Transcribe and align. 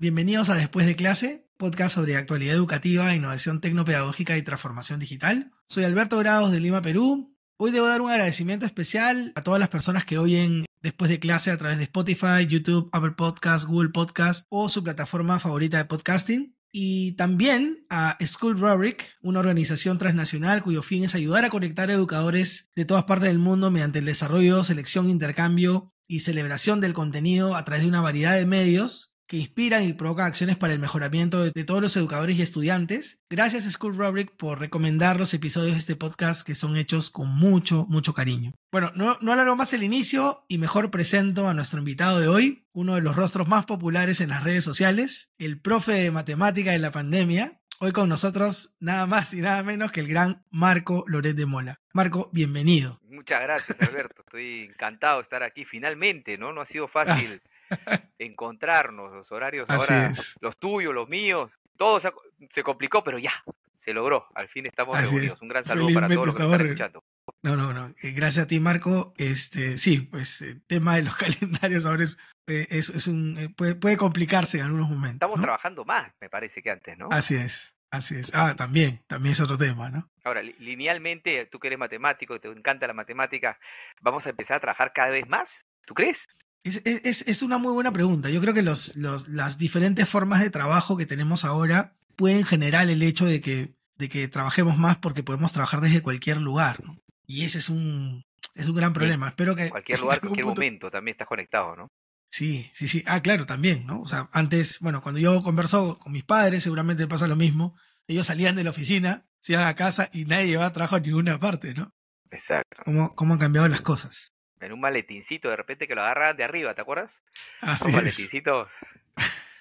Bienvenidos 0.00 0.48
a 0.48 0.54
Después 0.54 0.86
de 0.86 0.96
clase, 0.96 1.46
podcast 1.58 1.94
sobre 1.94 2.16
actualidad 2.16 2.54
educativa, 2.54 3.14
innovación 3.14 3.60
tecnopedagógica 3.60 4.38
y 4.38 4.42
transformación 4.42 4.98
digital. 4.98 5.52
Soy 5.68 5.84
Alberto 5.84 6.16
Grados 6.16 6.52
de 6.52 6.58
Lima, 6.58 6.80
Perú. 6.80 7.36
Hoy 7.58 7.70
debo 7.70 7.86
dar 7.86 8.00
un 8.00 8.10
agradecimiento 8.10 8.64
especial 8.64 9.30
a 9.34 9.42
todas 9.42 9.60
las 9.60 9.68
personas 9.68 10.06
que 10.06 10.16
oyen 10.16 10.64
después 10.80 11.10
de 11.10 11.20
clase 11.20 11.50
a 11.50 11.58
través 11.58 11.76
de 11.76 11.84
Spotify, 11.84 12.46
YouTube, 12.48 12.88
Apple 12.94 13.10
Podcasts, 13.10 13.68
Google 13.68 13.90
Podcasts 13.90 14.46
o 14.48 14.70
su 14.70 14.82
plataforma 14.82 15.38
favorita 15.38 15.76
de 15.76 15.84
podcasting. 15.84 16.56
Y 16.72 17.12
también 17.16 17.84
a 17.90 18.16
School 18.24 18.58
Rubric, 18.58 19.18
una 19.20 19.40
organización 19.40 19.98
transnacional 19.98 20.62
cuyo 20.62 20.80
fin 20.80 21.04
es 21.04 21.14
ayudar 21.14 21.44
a 21.44 21.50
conectar 21.50 21.90
educadores 21.90 22.70
de 22.74 22.86
todas 22.86 23.04
partes 23.04 23.28
del 23.28 23.38
mundo 23.38 23.70
mediante 23.70 23.98
el 23.98 24.06
desarrollo, 24.06 24.64
selección, 24.64 25.10
intercambio 25.10 25.92
y 26.08 26.20
celebración 26.20 26.80
del 26.80 26.94
contenido 26.94 27.54
a 27.54 27.66
través 27.66 27.82
de 27.82 27.88
una 27.90 28.00
variedad 28.00 28.34
de 28.34 28.46
medios 28.46 29.10
que 29.30 29.36
inspiran 29.36 29.84
y 29.84 29.92
provocan 29.92 30.26
acciones 30.26 30.56
para 30.56 30.72
el 30.72 30.80
mejoramiento 30.80 31.44
de, 31.44 31.64
todos 31.64 31.80
los 31.80 31.96
educadores 31.96 32.36
y 32.36 32.42
estudiantes. 32.42 33.20
Gracias 33.30 33.62
School 33.70 33.96
Rubric 33.96 34.32
por 34.36 34.58
recomendar 34.58 35.20
los 35.20 35.32
episodios 35.34 35.74
de 35.74 35.78
este 35.78 35.94
podcast 35.94 36.44
que 36.44 36.56
son 36.56 36.76
hechos 36.76 37.10
con 37.10 37.28
mucho, 37.28 37.86
mucho 37.88 38.12
cariño. 38.12 38.54
Bueno, 38.72 38.90
no, 38.96 39.18
no 39.20 39.32
alargo 39.32 39.54
más 39.54 39.72
el 39.72 39.84
inicio 39.84 40.44
y 40.48 40.58
mejor 40.58 40.90
presento 40.90 41.46
a 41.46 41.54
nuestro 41.54 41.78
invitado 41.78 42.18
de 42.18 42.26
hoy, 42.26 42.66
uno 42.72 42.96
de 42.96 43.02
los 43.02 43.14
rostros 43.14 43.46
más 43.46 43.66
populares 43.66 44.20
en 44.20 44.30
las 44.30 44.42
redes 44.42 44.64
sociales, 44.64 45.30
el 45.38 45.60
profe 45.60 45.92
de 45.92 46.10
matemática 46.10 46.72
de 46.72 46.80
la 46.80 46.90
pandemia. 46.90 47.60
Hoy 47.78 47.92
con 47.92 48.08
nosotros 48.08 48.74
nada 48.80 49.06
más 49.06 49.32
y 49.32 49.42
nada 49.42 49.62
menos 49.62 49.92
que 49.92 50.00
el 50.00 50.08
gran 50.08 50.44
Marco 50.50 51.04
Loret 51.06 51.36
de 51.36 51.46
Mola. 51.46 51.80
Marco, 51.92 52.30
bienvenido. 52.32 53.00
Muchas 53.04 53.42
gracias, 53.42 53.80
Alberto. 53.80 54.22
Estoy 54.22 54.62
encantado 54.62 55.18
de 55.18 55.22
estar 55.22 55.44
aquí 55.44 55.64
finalmente, 55.64 56.36
¿no? 56.36 56.52
No 56.52 56.62
ha 56.62 56.66
sido 56.66 56.88
fácil 56.88 57.40
encontrarnos, 58.18 59.12
los 59.12 59.32
horarios 59.32 59.68
ahora, 59.70 60.12
los 60.40 60.56
tuyos, 60.58 60.94
los 60.94 61.08
míos, 61.08 61.52
todo 61.76 61.98
se, 61.98 62.62
complicó, 62.62 63.02
pero 63.02 63.18
ya, 63.18 63.32
se 63.78 63.94
logró. 63.94 64.26
Al 64.34 64.48
fin 64.48 64.66
estamos 64.66 65.00
reunidos. 65.00 65.40
Un 65.40 65.48
gran 65.48 65.64
saludo 65.64 65.94
para 65.94 66.08
todos 66.08 66.26
los 66.26 66.36
que 66.36 66.42
están 66.42 66.60
escuchando. 66.60 67.04
No, 67.42 67.56
no, 67.56 67.72
no. 67.72 67.94
Eh, 68.02 68.12
gracias 68.12 68.44
a 68.44 68.48
ti, 68.48 68.60
Marco. 68.60 69.14
Este, 69.16 69.78
sí, 69.78 70.00
pues 70.00 70.42
el 70.42 70.62
tema 70.66 70.96
de 70.96 71.04
los 71.04 71.16
calendarios 71.16 71.86
ahora 71.86 72.04
es, 72.04 72.18
eh, 72.46 72.66
es, 72.70 73.06
un, 73.06 73.38
eh, 73.38 73.48
puede, 73.48 73.96
complicarse 73.96 74.58
en 74.58 74.64
algunos 74.64 74.90
momentos. 74.90 75.14
Estamos 75.14 75.40
trabajando 75.40 75.84
más, 75.84 76.12
me 76.20 76.28
parece 76.28 76.62
que 76.62 76.70
antes, 76.70 76.98
¿no? 76.98 77.08
Así 77.10 77.34
es. 77.34 77.76
Así 77.90 78.14
es. 78.14 78.32
Ah, 78.34 78.54
también, 78.56 79.02
también 79.08 79.32
es 79.32 79.40
otro 79.40 79.58
tema, 79.58 79.88
¿no? 79.88 80.08
Ahora, 80.22 80.42
linealmente, 80.42 81.46
tú 81.46 81.58
que 81.58 81.68
eres 81.68 81.78
matemático, 81.78 82.38
te 82.38 82.48
encanta 82.48 82.86
la 82.86 82.92
matemática, 82.92 83.58
¿vamos 84.00 84.26
a 84.26 84.30
empezar 84.30 84.58
a 84.58 84.60
trabajar 84.60 84.92
cada 84.92 85.10
vez 85.10 85.28
más? 85.28 85.66
¿Tú 85.86 85.94
crees? 85.94 86.28
Es, 86.62 87.42
una 87.42 87.58
muy 87.58 87.72
buena 87.72 87.92
pregunta. 87.92 88.28
Yo 88.28 88.40
creo 88.40 88.52
que 88.52 88.62
los, 88.62 88.94
las 88.96 89.58
diferentes 89.58 90.08
formas 90.08 90.40
de 90.40 90.50
trabajo 90.50 90.96
que 90.96 91.06
tenemos 91.06 91.44
ahora 91.44 91.96
pueden 92.16 92.44
generar 92.44 92.88
el 92.90 93.02
hecho 93.02 93.24
de 93.24 93.40
que, 93.40 93.74
de 93.96 94.08
que 94.08 94.28
trabajemos 94.28 94.76
más 94.76 94.98
porque 94.98 95.22
podemos 95.22 95.52
trabajar 95.52 95.80
desde 95.80 96.02
cualquier 96.02 96.38
lugar. 96.38 96.82
Y 97.26 97.44
ese 97.44 97.58
es 97.58 97.70
un, 97.70 98.24
es 98.54 98.68
un 98.68 98.76
gran 98.76 98.92
problema. 98.92 99.28
Espero 99.28 99.56
que. 99.56 99.70
Cualquier 99.70 100.00
lugar, 100.00 100.20
cualquier 100.20 100.46
momento 100.46 100.90
también 100.90 101.14
estás 101.14 101.28
conectado, 101.28 101.76
¿no? 101.76 101.88
Sí, 102.28 102.70
sí, 102.74 102.88
sí. 102.88 103.02
Ah, 103.06 103.22
claro, 103.22 103.46
también, 103.46 103.86
¿no? 103.86 104.02
O 104.02 104.06
sea, 104.06 104.28
antes, 104.32 104.78
bueno, 104.80 105.02
cuando 105.02 105.18
yo 105.18 105.42
converso 105.42 105.98
con 105.98 106.12
mis 106.12 106.24
padres, 106.24 106.62
seguramente 106.62 107.06
pasa 107.08 107.26
lo 107.26 107.36
mismo. 107.36 107.74
Ellos 108.06 108.26
salían 108.26 108.54
de 108.54 108.64
la 108.64 108.70
oficina, 108.70 109.26
se 109.40 109.54
iban 109.54 109.66
a 109.66 109.74
casa 109.74 110.10
y 110.12 110.24
nadie 110.26 110.48
llevaba 110.48 110.72
trabajo 110.72 110.96
a 110.96 111.00
ninguna 111.00 111.40
parte, 111.40 111.74
¿no? 111.74 111.92
Exacto. 112.30 112.82
¿Cómo, 112.84 113.14
cómo 113.14 113.34
han 113.34 113.40
cambiado 113.40 113.66
las 113.68 113.80
cosas? 113.80 114.32
En 114.60 114.72
un 114.72 114.80
maletincito 114.80 115.48
de 115.48 115.56
repente 115.56 115.88
que 115.88 115.94
lo 115.94 116.02
agarran 116.02 116.36
de 116.36 116.44
arriba, 116.44 116.74
¿te 116.74 116.82
acuerdas? 116.82 117.22
Así 117.60 117.84
Los 117.84 117.94
maletincitos. 117.94 118.72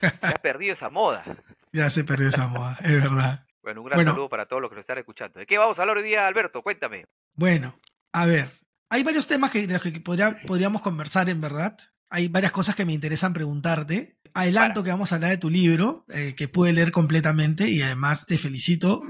ya 0.02 0.14
has 0.22 0.40
perdido 0.40 0.74
esa 0.74 0.90
moda. 0.90 1.24
Ya 1.72 1.88
se 1.92 2.04
perdió 2.04 2.30
esa 2.30 2.48
moda, 2.48 2.80
es 2.82 3.00
verdad. 3.00 3.46
Bueno, 3.62 3.84
un 3.84 3.90
gran 3.90 4.04
saludo 4.04 4.28
para 4.28 4.48
todos 4.48 4.60
los 4.60 4.72
que 4.72 4.76
nos 4.78 4.82
están 4.82 4.98
escuchando. 4.98 5.38
¿De 5.38 5.46
qué 5.46 5.60
vamos 5.60 5.78
a 5.78 5.84
hablar 5.84 5.98
hoy 5.98 6.04
día, 6.04 6.26
Alberto? 6.26 6.64
Cuéntame. 6.64 7.06
Bueno, 7.36 7.80
a 8.12 8.26
ver, 8.26 8.50
hay 8.90 9.04
varios 9.04 9.28
temas 9.28 9.52
que, 9.52 9.68
de 9.68 9.74
los 9.74 9.82
que 9.84 10.02
podríamos 10.02 10.82
conversar 10.82 11.30
en 11.30 11.40
verdad. 11.40 11.78
Hay 12.10 12.28
varias 12.28 12.52
cosas 12.52 12.76
que 12.76 12.86
me 12.86 12.94
interesan 12.94 13.34
preguntarte. 13.34 14.18
Adelanto 14.34 14.84
que 14.84 14.90
vamos 14.90 15.12
a 15.12 15.16
hablar 15.16 15.30
de 15.30 15.38
tu 15.38 15.52
libro, 15.52 16.06
eh, 16.10 16.34
que 16.36 16.48
pude 16.48 16.74
leer 16.74 16.92
completamente 16.92 17.70
y 17.70 17.84
además 17.84 18.26
te 18.26 18.40
felicito 18.40 19.04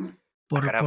por, 0.48 0.68
ah, 0.76 0.80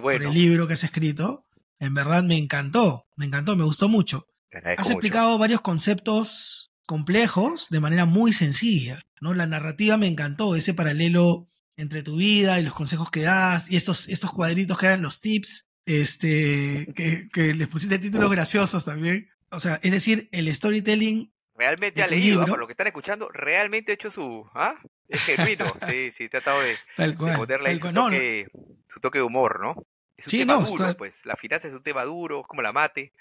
por 0.00 0.22
el 0.22 0.32
libro 0.32 0.66
que 0.66 0.72
has 0.72 0.84
escrito. 0.84 1.44
En 1.78 1.92
verdad 1.92 2.22
me 2.22 2.38
encantó, 2.38 3.06
me 3.16 3.26
encantó, 3.26 3.54
me 3.54 3.64
gustó 3.64 3.90
mucho. 3.90 4.26
Has 4.52 4.90
explicado 4.90 5.38
varios 5.38 5.60
conceptos 5.60 6.72
complejos 6.86 7.68
de 7.68 7.80
manera 7.80 8.06
muy 8.06 8.32
sencilla, 8.32 9.02
¿no? 9.20 9.34
La 9.34 9.46
narrativa 9.46 9.96
me 9.98 10.06
encantó, 10.06 10.56
ese 10.56 10.72
paralelo 10.72 11.48
entre 11.76 12.02
tu 12.02 12.16
vida 12.16 12.58
y 12.58 12.64
los 12.64 12.74
consejos 12.74 13.10
que 13.10 13.22
das 13.22 13.70
y 13.70 13.76
estos, 13.76 14.08
estos 14.08 14.32
cuadritos 14.32 14.78
que 14.78 14.86
eran 14.86 15.02
los 15.02 15.20
tips, 15.20 15.68
este, 15.84 16.88
que, 16.96 17.28
que 17.32 17.54
les 17.54 17.68
pusiste 17.68 17.98
títulos 17.98 18.30
graciosos 18.30 18.84
también. 18.84 19.28
O 19.50 19.60
sea, 19.60 19.78
es 19.82 19.92
decir, 19.92 20.28
el 20.32 20.52
storytelling. 20.52 21.32
Realmente 21.54 22.02
ha 22.02 22.06
leído, 22.06 22.44
por 22.46 22.58
lo 22.58 22.66
que 22.66 22.72
están 22.72 22.86
escuchando, 22.86 23.28
realmente 23.28 23.92
ha 23.92 23.94
hecho 23.94 24.10
su. 24.10 24.48
¿ah? 24.54 24.76
Es 25.08 25.20
genuino. 25.22 25.66
sí, 25.88 26.10
sí, 26.10 26.24
he 26.24 26.28
tratado 26.28 26.60
de, 26.62 26.76
tal 26.96 27.16
cual, 27.16 27.36
ponerle 27.36 27.78
su, 27.78 27.92
toque, 27.92 28.48
su, 28.88 29.00
toque, 29.00 29.18
de 29.18 29.24
humor, 29.24 29.60
¿no? 29.60 29.86
Es 30.16 30.26
un 30.26 30.38
tema 30.38 30.54
duro, 30.54 30.96
pues. 30.96 31.26
La 31.26 31.36
finanza 31.36 31.68
es 31.68 31.74
un 31.74 31.82
tema 31.82 32.04
duro, 32.04 32.44
como 32.44 32.62
la 32.62 32.72
mate 32.72 33.12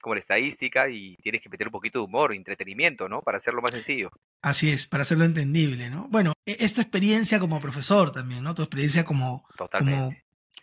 como 0.00 0.14
la 0.14 0.20
estadística 0.20 0.88
y 0.88 1.16
tienes 1.16 1.42
que 1.42 1.48
meter 1.48 1.66
un 1.66 1.72
poquito 1.72 1.98
de 1.98 2.04
humor, 2.04 2.32
entretenimiento, 2.32 3.08
¿no? 3.08 3.22
Para 3.22 3.38
hacerlo 3.38 3.62
más 3.62 3.72
sencillo. 3.72 4.10
Así 4.42 4.70
es, 4.70 4.86
para 4.86 5.02
hacerlo 5.02 5.24
entendible, 5.24 5.90
¿no? 5.90 6.06
Bueno, 6.08 6.32
e, 6.44 6.56
es 6.60 6.74
tu 6.74 6.80
experiencia 6.80 7.40
como 7.40 7.60
profesor 7.60 8.12
también, 8.12 8.44
¿no? 8.44 8.54
Tu 8.54 8.62
experiencia 8.62 9.04
como, 9.04 9.44
como 9.72 10.14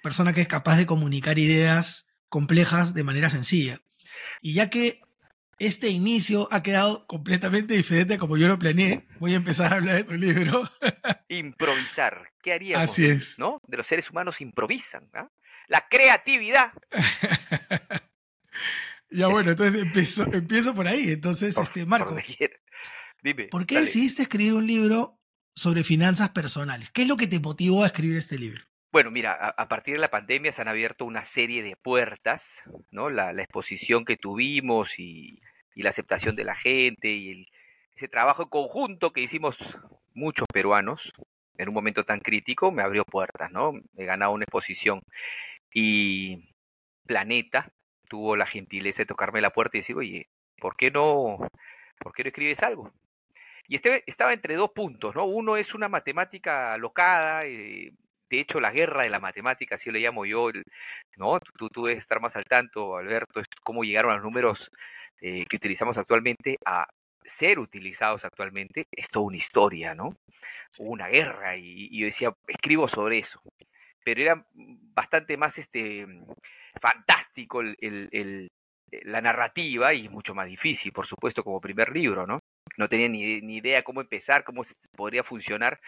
persona 0.02 0.34
que 0.34 0.42
es 0.42 0.48
capaz 0.48 0.78
de 0.78 0.86
comunicar 0.86 1.40
ideas 1.40 2.08
complejas 2.30 2.94
de 2.94 3.04
manera 3.04 3.30
sencilla. 3.30 3.80
Y 4.42 4.54
ya 4.54 4.70
que 4.70 5.02
este 5.60 5.90
inicio 5.90 6.48
ha 6.52 6.64
quedado 6.64 7.06
completamente 7.08 7.74
diferente 7.74 8.16
a 8.16 8.18
como 8.18 8.38
yo 8.38 8.48
lo 8.48 8.60
planeé, 8.60 9.08
voy 9.20 9.34
a 9.34 9.38
empezar 9.38 9.74
a 9.74 9.78
hablar 9.78 9.96
de 9.98 10.04
tu 10.04 10.14
libro. 10.14 10.70
Improvisar. 11.30 12.32
¿Qué 12.42 12.54
haríamos? 12.54 12.84
Así 12.84 13.06
es. 13.06 13.40
¿No? 13.40 13.60
De 13.68 13.78
los 13.78 13.88
seres 13.88 14.10
humanos 14.10 14.42
improvisan. 14.42 15.10
¿ah? 15.14 15.28
La 15.68 15.88
creatividad. 15.90 16.74
Ya 19.18 19.28
bueno, 19.28 19.52
entonces 19.52 19.82
empiezo, 19.82 20.24
empiezo 20.34 20.74
por 20.74 20.88
ahí. 20.88 21.12
Entonces, 21.12 21.58
este, 21.58 21.86
Marco, 21.86 22.16
por, 23.52 23.66
qué 23.66 23.80
decidiste 23.80 24.24
escribir 24.24 24.54
un 24.54 24.68
libro 24.68 25.20
sobre 25.56 25.84
finanzas 25.84 26.30
personales? 26.30 26.90
¿Qué 26.92 27.04
es 27.04 27.08
lo 27.08 27.18
que 27.18 27.28
te 27.28 27.40
motivó 27.40 27.84
a 27.84 27.88
escribir 27.88 28.18
este 28.18 28.38
libro? 28.38 28.64
Bueno, 28.92 29.12
mira, 29.12 29.34
a, 29.34 29.68
partir 29.68 29.96
de 29.96 30.00
la 30.00 30.12
pandemia 30.12 30.52
se 30.52 30.62
han 30.62 30.68
abierto 30.68 31.06
una 31.06 31.24
serie 31.24 31.64
de 31.64 31.76
puertas, 31.76 32.62
¿no? 32.92 33.10
La, 33.10 33.32
exposición 33.32 34.06
que 34.06 34.18
tuvimos 34.18 35.00
y, 35.00 35.30
la 35.76 35.90
aceptación 35.90 36.36
de 36.36 36.44
la 36.44 36.56
gente 36.56 37.10
y 37.10 37.48
ese 37.96 38.08
trabajo 38.08 38.44
en 38.44 38.50
conjunto 38.50 39.12
que 39.12 39.22
hicimos 39.22 39.58
muchos 40.14 40.48
peruanos 40.52 41.14
en 41.58 41.70
un 41.70 41.74
momento 41.74 42.04
tan 42.04 42.20
crítico 42.20 42.72
me 42.72 42.84
abrió 42.84 43.06
puertas, 43.06 43.52
¿no? 43.52 43.74
He 43.98 44.06
ganado 44.06 44.32
una 44.32 44.44
exposición 44.44 45.02
y 45.74 46.50
Planeta, 47.06 47.72
tuvo 48.14 48.36
la 48.36 48.46
gentileza 48.46 49.02
de 49.02 49.08
tocarme 49.08 49.42
la 49.42 49.50
puerta 49.50 49.76
y 49.76 49.80
decir, 49.80 49.96
oye, 49.96 50.30
¿por 50.60 50.76
qué 50.78 50.92
no, 50.92 51.40
por 51.98 52.14
qué 52.14 52.24
no 52.24 52.28
escribes 52.28 52.62
algo? 52.62 52.94
Y 53.68 53.74
este, 53.74 54.04
estaba 54.06 54.34
entre 54.34 54.56
dos 54.56 54.70
puntos, 54.70 55.16
¿no? 55.16 55.26
Uno 55.26 55.58
es 55.58 55.74
una 55.74 55.90
matemática 55.90 56.78
locada, 56.78 57.44
eh, 57.46 57.92
de 58.30 58.40
hecho 58.40 58.60
la 58.60 58.72
guerra 58.72 59.02
de 59.02 59.10
la 59.10 59.20
matemática, 59.20 59.76
así 59.76 59.90
lo 59.90 59.98
llamo 59.98 60.28
yo, 60.28 60.52
¿no? 61.18 61.40
Tú, 61.58 61.70
tú 61.70 61.86
debes 61.86 62.04
estar 62.04 62.22
más 62.22 62.36
al 62.36 62.46
tanto, 62.46 62.98
Alberto, 62.98 63.40
es 63.40 63.48
cómo 63.64 63.84
llegaron 63.84 64.14
los 64.14 64.24
números 64.24 64.70
eh, 65.20 65.46
que 65.50 65.56
utilizamos 65.56 65.98
actualmente 65.98 66.60
a 66.66 66.86
ser 67.26 67.58
utilizados 67.58 68.26
actualmente, 68.26 68.86
es 68.92 69.10
toda 69.10 69.26
una 69.26 69.38
historia, 69.38 69.96
¿no? 69.96 70.16
Hubo 70.78 70.92
una 70.92 71.08
guerra 71.08 71.58
y, 71.58 71.88
y 71.90 72.02
yo 72.02 72.06
decía, 72.06 72.32
escribo 72.48 72.88
sobre 72.88 73.18
eso 73.18 73.42
pero 74.04 74.22
era 74.22 74.46
bastante 74.52 75.38
más 75.38 75.58
este, 75.58 76.06
fantástico 76.80 77.62
el, 77.62 77.76
el, 77.80 78.48
la 79.04 79.22
narrativa 79.22 79.94
y 79.94 80.10
mucho 80.10 80.36
más 80.36 80.48
difícil, 80.48 80.92
por 80.92 81.08
supuesto, 81.08 81.44
como 81.44 81.62
primer 81.62 81.90
libro, 81.96 82.28
¿no? 82.28 82.40
No 82.78 82.90
tenía 82.90 83.10
ni, 83.10 83.42
ni 83.42 83.58
idea 83.58 83.84
cómo 83.84 84.02
empezar, 84.02 84.44
cómo 84.44 84.64
podría 84.96 85.24
funcionar, 85.24 85.80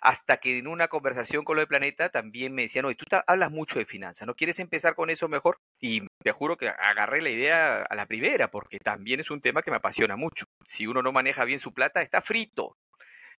hasta 0.00 0.36
que 0.38 0.58
en 0.58 0.66
una 0.66 0.88
conversación 0.88 1.44
con 1.44 1.56
lo 1.56 1.60
de 1.60 1.66
Planeta 1.66 2.10
también 2.10 2.54
me 2.54 2.62
decían, 2.62 2.84
oye, 2.84 2.96
tú 2.96 3.06
hablas 3.26 3.50
mucho 3.50 3.78
de 3.78 3.86
finanzas, 3.86 4.26
¿no 4.26 4.34
quieres 4.34 4.58
empezar 4.58 4.94
con 4.94 5.10
eso 5.10 5.28
mejor? 5.28 5.58
Y 5.80 6.06
te 6.22 6.32
juro 6.32 6.56
que 6.56 6.68
agarré 6.68 7.22
la 7.22 7.30
idea 7.30 7.82
a 7.82 7.94
la 7.94 8.06
primera, 8.06 8.50
porque 8.50 8.78
también 8.78 9.20
es 9.20 9.30
un 9.30 9.40
tema 9.40 9.62
que 9.62 9.70
me 9.70 9.78
apasiona 9.78 10.16
mucho. 10.16 10.44
Si 10.66 10.86
uno 10.86 11.02
no 11.02 11.12
maneja 11.12 11.44
bien 11.44 11.58
su 11.58 11.72
plata, 11.72 12.02
está 12.02 12.20
frito, 12.20 12.76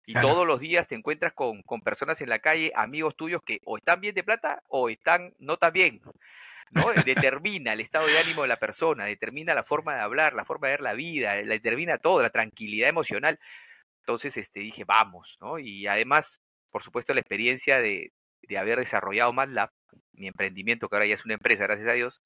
y 0.07 0.13
todos 0.13 0.48
los 0.48 0.62
días 0.62 0.88
te 0.88 0.95
encuentras 0.95 1.33
con, 1.33 1.62
con, 1.63 1.81
personas 1.81 2.21
en 2.21 2.30
la 2.30 2.39
calle, 2.39 2.71
amigos 2.75 3.18
tuyos 3.18 3.42
que 3.44 3.59
o 3.65 3.77
están 3.77 4.00
bien 4.00 4.15
de 4.15 4.24
plata 4.24 4.63
o 4.69 4.88
están 4.88 5.33
no 5.38 5.57
tan 5.57 5.74
bien. 5.74 6.01
¿no? 6.71 6.86
Determina 7.06 7.74
el 7.74 7.81
estado 7.81 8.07
de 8.07 8.18
ánimo 8.18 8.44
de 8.44 8.48
la 8.48 8.57
persona, 8.57 9.04
determina 9.04 9.54
la 9.54 9.63
forma 9.63 9.95
de 9.95 10.01
hablar, 10.01 10.33
la 10.33 10.45
forma 10.45 10.68
de 10.68 10.74
ver 10.75 10.81
la 10.81 10.94
vida, 10.94 11.33
determina 11.33 11.98
todo, 11.98 12.21
la 12.21 12.30
tranquilidad 12.30 12.88
emocional. 12.88 13.38
Entonces 14.00 14.38
este, 14.38 14.62
dije, 14.62 14.86
vamos, 14.86 15.38
¿no? 15.42 15.59
Y 15.59 15.88
además, 15.88 16.42
por 16.71 16.83
supuesto, 16.83 17.13
la 17.13 17.19
experiencia 17.19 17.80
de, 17.80 18.13
de 18.44 18.57
haber 18.57 18.80
desarrollado 18.80 19.33
MATLAB, 19.33 19.71
mi 20.13 20.27
emprendimiento, 20.27 20.88
que 20.88 20.95
ahora 20.95 21.06
ya 21.06 21.15
es 21.15 21.25
una 21.25 21.33
empresa, 21.33 21.65
gracias 21.65 21.89
a 21.89 21.94
Dios, 21.94 22.21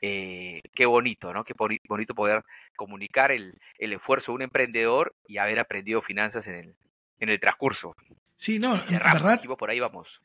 eh, 0.00 0.60
qué 0.74 0.86
bonito, 0.86 1.32
¿no? 1.32 1.44
Qué 1.44 1.54
bonito 1.88 2.16
poder 2.16 2.42
comunicar 2.74 3.30
el, 3.30 3.60
el, 3.78 3.92
esfuerzo 3.92 4.32
de 4.32 4.36
un 4.36 4.42
emprendedor 4.42 5.14
y 5.28 5.38
haber 5.38 5.60
aprendido 5.60 6.02
finanzas 6.02 6.48
en 6.48 6.56
el, 6.56 6.76
en 7.24 7.30
el 7.30 7.40
transcurso. 7.40 7.94
Sí, 8.36 8.58
no, 8.58 8.74
en 8.74 8.98
verdad. 8.98 9.40
Por 9.58 9.70
ahí 9.70 9.80
vamos. 9.80 10.20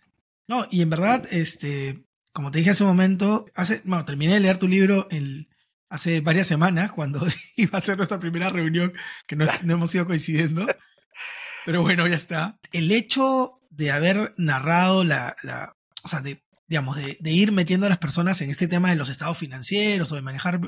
No, 0.47 0.67
y 0.71 0.81
en 0.81 0.89
verdad, 0.89 1.27
este, 1.31 2.03
como 2.33 2.51
te 2.51 2.59
dije 2.59 2.71
hace 2.71 2.83
un 2.83 2.89
momento, 2.89 3.45
hace, 3.55 3.81
bueno, 3.83 4.05
terminé 4.05 4.33
de 4.33 4.39
leer 4.39 4.57
tu 4.57 4.67
libro 4.67 5.07
el, 5.11 5.49
hace 5.89 6.21
varias 6.21 6.47
semanas, 6.47 6.91
cuando 6.91 7.21
iba 7.55 7.77
a 7.77 7.81
ser 7.81 7.97
nuestra 7.97 8.19
primera 8.19 8.49
reunión, 8.49 8.93
que 9.27 9.35
no, 9.35 9.45
no 9.63 9.73
hemos 9.73 9.93
ido 9.93 10.05
coincidiendo. 10.05 10.65
Pero 11.65 11.81
bueno, 11.81 12.07
ya 12.07 12.15
está. 12.15 12.59
El 12.71 12.91
hecho 12.91 13.59
de 13.69 13.91
haber 13.91 14.33
narrado 14.37 15.03
la, 15.03 15.35
la 15.43 15.75
o 16.03 16.07
sea, 16.07 16.21
de 16.21 16.41
digamos, 16.67 16.97
de, 16.97 17.31
ir 17.31 17.51
metiendo 17.51 17.85
a 17.85 17.89
las 17.89 17.97
personas 17.97 18.41
en 18.41 18.49
este 18.49 18.67
tema 18.67 18.89
de 18.89 18.97
los 18.97 19.09
estados 19.09 19.37
financieros 19.37 20.11
o 20.11 20.15
de 20.15 20.21
manejar 20.21 20.59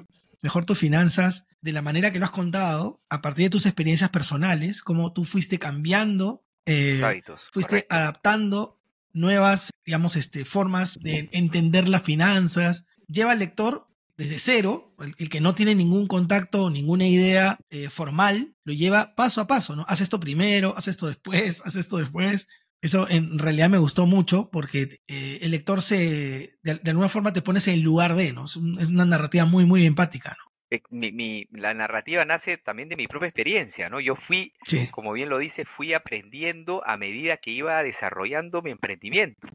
mejor 0.41 0.65
tus 0.65 0.77
finanzas 0.77 1.47
de 1.61 1.73
la 1.73 1.81
manera 1.81 2.11
que 2.11 2.19
lo 2.19 2.25
has 2.25 2.31
contado, 2.31 3.01
a 3.09 3.21
partir 3.21 3.45
de 3.45 3.49
tus 3.49 3.65
experiencias 3.65 4.09
personales, 4.09 4.81
cómo 4.81 5.13
tú 5.13 5.25
fuiste 5.25 5.59
cambiando, 5.59 6.45
eh, 6.65 7.01
hábitos, 7.03 7.49
fuiste 7.51 7.85
adaptando 7.89 8.79
nuevas, 9.11 9.71
digamos, 9.85 10.15
este, 10.15 10.45
formas 10.45 10.97
de 11.01 11.29
entender 11.31 11.87
las 11.87 12.03
finanzas, 12.03 12.85
lleva 13.07 13.31
al 13.31 13.39
lector 13.39 13.87
desde 14.19 14.37
cero, 14.37 14.93
el, 15.17 15.29
que 15.29 15.39
no 15.39 15.55
tiene 15.55 15.75
ningún 15.75 16.05
contacto 16.07 16.65
o 16.65 16.69
ninguna 16.69 17.07
idea 17.07 17.57
eh, 17.69 17.89
formal, 17.89 18.53
lo 18.65 18.73
lleva 18.73 19.15
paso 19.15 19.39
a 19.39 19.47
paso, 19.47 19.77
¿no? 19.77 19.85
Haz 19.87 20.01
esto 20.01 20.19
primero, 20.19 20.73
haz 20.77 20.89
esto 20.89 21.07
después, 21.07 21.61
haz 21.65 21.75
esto 21.77 21.97
después, 21.97 22.47
eso 22.81 23.07
en 23.09 23.39
realidad 23.39 23.69
me 23.69 23.77
gustó 23.77 24.05
mucho 24.05 24.49
porque 24.51 25.01
eh, 25.07 25.39
el 25.41 25.51
lector 25.51 25.81
se, 25.81 26.57
de, 26.63 26.79
alguna 26.85 27.09
forma 27.09 27.33
te 27.33 27.41
pones 27.41 27.67
en 27.67 27.75
el 27.75 27.81
lugar 27.81 28.15
de, 28.15 28.31
¿no? 28.33 28.45
Es, 28.45 28.55
una 28.55 29.05
narrativa 29.05 29.45
muy, 29.45 29.65
muy 29.65 29.85
empática, 29.85 30.37
¿no? 30.37 30.49
Eh, 30.71 30.81
mi, 30.91 31.47
la 31.51 31.73
narrativa 31.73 32.23
nace 32.25 32.57
también 32.57 32.89
de 32.89 32.95
mi 32.95 33.07
propia 33.07 33.27
experiencia, 33.27 33.89
¿no? 33.89 33.99
Yo 33.99 34.15
fui, 34.15 34.53
como 34.91 35.13
bien 35.13 35.27
lo 35.27 35.39
dice, 35.39 35.65
fui 35.65 35.93
aprendiendo 35.93 36.83
a 36.85 36.95
medida 36.95 37.37
que 37.37 37.51
iba 37.51 37.81
desarrollando 37.81 38.61
mi 38.61 38.71
emprendimiento 38.71 39.47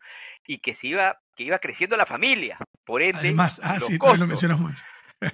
y 0.46 0.58
que 0.58 0.74
se 0.74 0.88
iba, 0.88 1.20
que 1.36 1.44
iba 1.44 1.60
creciendo 1.60 1.96
la 1.96 2.04
familia, 2.04 2.58
por 2.84 3.00
ende. 3.00 3.18
Además, 3.20 3.60
ah, 3.62 3.78
sí, 3.80 3.96
lo 3.96 4.26
mencionas 4.26 4.58
mucho. 4.58 4.82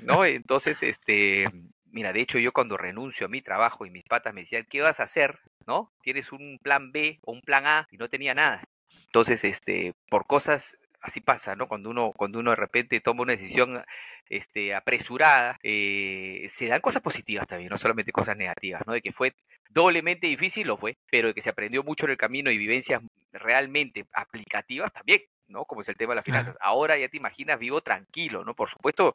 ¿no? 0.03 0.25
Entonces, 0.25 0.83
este, 0.83 1.49
mira, 1.91 2.13
de 2.13 2.21
hecho 2.21 2.39
yo 2.39 2.53
cuando 2.53 2.77
renuncio 2.77 3.27
a 3.27 3.29
mi 3.29 3.43
trabajo 3.43 3.87
y 3.87 3.91
mis 3.91 4.05
patas 4.05 4.35
me 4.35 4.43
decían, 4.43 4.67
¿qué 4.69 4.81
vas 4.81 5.01
a 5.01 5.05
hacer? 5.05 5.41
¿no? 5.67 5.93
Tienes 6.03 6.33
un 6.33 6.59
plan 6.63 6.93
B 6.93 7.19
o 7.23 7.33
un 7.33 7.43
plan 7.43 7.67
A 7.67 7.87
y 7.91 7.97
no 7.97 8.09
tenía 8.09 8.35
nada. 8.35 8.65
Entonces, 9.07 9.45
este, 9.45 9.95
por 10.09 10.27
cosas 10.27 10.77
así 11.01 11.21
pasa, 11.21 11.57
¿no? 11.57 11.67
Cuando 11.67 11.89
uno, 11.89 12.13
cuando 12.15 12.41
uno 12.41 12.51
de 12.51 12.57
repente 12.57 13.01
toma 13.01 13.23
una 13.23 13.33
decisión 13.33 13.83
este, 14.29 14.75
apresurada, 14.75 15.59
eh, 15.63 16.45
se 16.49 16.67
dan 16.67 16.81
cosas 16.81 17.03
positivas 17.03 17.47
también, 17.47 17.71
no 17.71 17.79
solamente 17.79 18.13
cosas 18.13 18.37
negativas, 18.37 18.83
¿no? 18.87 18.93
De 18.93 19.01
que 19.01 19.13
fue 19.13 19.35
doblemente 19.71 20.27
difícil, 20.27 20.67
lo 20.67 20.77
fue, 20.77 20.99
pero 21.11 21.29
de 21.29 21.35
que 21.35 21.41
se 21.41 21.51
aprendió 21.51 21.83
mucho 21.83 22.05
en 22.05 22.13
el 22.13 22.19
camino 22.19 22.51
y 22.51 22.59
vivencias 22.59 23.01
realmente 23.33 24.07
aplicativas 24.13 24.93
también, 24.93 25.23
¿no? 25.49 25.65
Como 25.65 25.81
es 25.81 25.89
el 25.89 25.97
tema 25.97 26.13
de 26.13 26.17
las 26.17 26.25
finanzas. 26.25 26.59
Ahora 26.61 26.99
ya 26.99 27.09
te 27.09 27.17
imaginas, 27.17 27.59
vivo 27.59 27.81
tranquilo, 27.81 28.45
¿no? 28.45 28.55
Por 28.55 28.69
supuesto, 28.69 29.15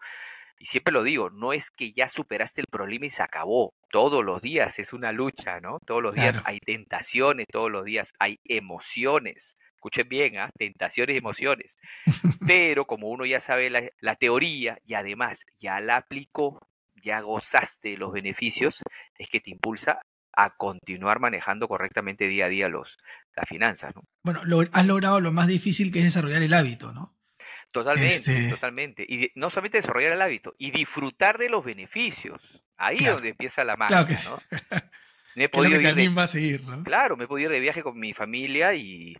y 0.60 0.66
siempre 0.66 0.94
lo 0.94 1.04
digo, 1.04 1.30
no 1.30 1.54
es 1.54 1.69
que 1.72 1.92
ya 1.92 2.07
superaste 2.07 2.62
el 2.62 2.68
problema 2.68 3.06
y 3.06 3.10
se 3.10 3.24
acabó. 3.24 3.74
Todos 3.92 4.24
los 4.24 4.42
días 4.42 4.80
es 4.80 4.94
una 4.94 5.12
lucha, 5.12 5.60
¿no? 5.60 5.80
Todos 5.86 6.02
los 6.02 6.16
días 6.16 6.42
hay 6.46 6.60
tentaciones, 6.60 7.46
todos 7.52 7.72
los 7.72 7.86
días 7.86 8.13
hay 8.19 8.40
emociones. 8.46 9.56
Escuchen 9.75 10.10
bien, 10.10 10.38
¿ah? 10.38 10.50
tentaciones 10.57 11.16
y 11.16 11.18
emociones. 11.18 11.75
Pero 12.48 12.86
como 12.86 13.10
uno 13.10 13.25
ya 13.25 13.40
sabe 13.40 13.69
la, 13.69 13.84
la 14.00 14.16
teoría 14.16 14.78
y 14.84 14.96
además 14.96 15.46
ya 15.57 15.80
la 15.80 15.98
aplicó, 15.98 16.60
ya 17.04 17.19
gozaste 17.19 17.98
los 17.98 18.12
beneficios, 18.12 18.81
es 19.18 19.30
que 19.30 19.40
te 19.40 19.52
impulsa 19.52 20.00
a 20.36 20.56
continuar 20.57 21.19
manejando 21.19 21.68
correctamente 21.68 22.28
día 22.28 22.46
a 22.46 22.50
día 22.50 22.69
los, 22.69 22.98
las 23.36 23.48
finanzas. 23.48 23.96
¿no? 23.96 24.04
Bueno, 24.24 24.42
lo, 24.46 24.63
has 24.72 24.86
logrado 24.86 25.22
lo 25.22 25.31
más 25.31 25.48
difícil 25.48 25.92
que 25.92 26.00
es 26.00 26.06
desarrollar 26.06 26.42
el 26.42 26.54
hábito, 26.54 26.92
¿no? 26.92 27.15
Totalmente, 27.75 28.16
este 28.16 28.50
totalmente. 28.51 29.04
Y 29.04 29.31
no 29.36 29.50
solamente 29.50 29.80
desarrollar 29.80 30.13
el 30.13 30.22
hábito, 30.22 30.56
y 30.57 30.72
disfrutar 30.72 31.38
de 31.38 31.50
los 31.50 31.66
beneficios. 31.66 32.63
Ahí 32.77 33.00
es 33.01 33.12
donde 33.12 33.30
empieza 33.30 33.66
la 33.66 33.75
magia, 33.75 34.18
¿no? 34.24 34.39
Me 35.36 35.44
he 35.44 35.50
podido 35.50 35.81
ir 35.81 35.94
de, 35.94 36.22
a 36.22 36.27
seguir, 36.27 36.63
¿no? 36.63 36.81
Claro, 36.86 37.18
me 37.18 37.25
he 37.25 37.27
podido 37.27 37.50
ir 37.50 37.56
de 37.56 37.60
viaje 37.60 37.83
con 37.83 38.00
mi 38.00 38.13
familia 38.13 38.74
y, 38.75 39.18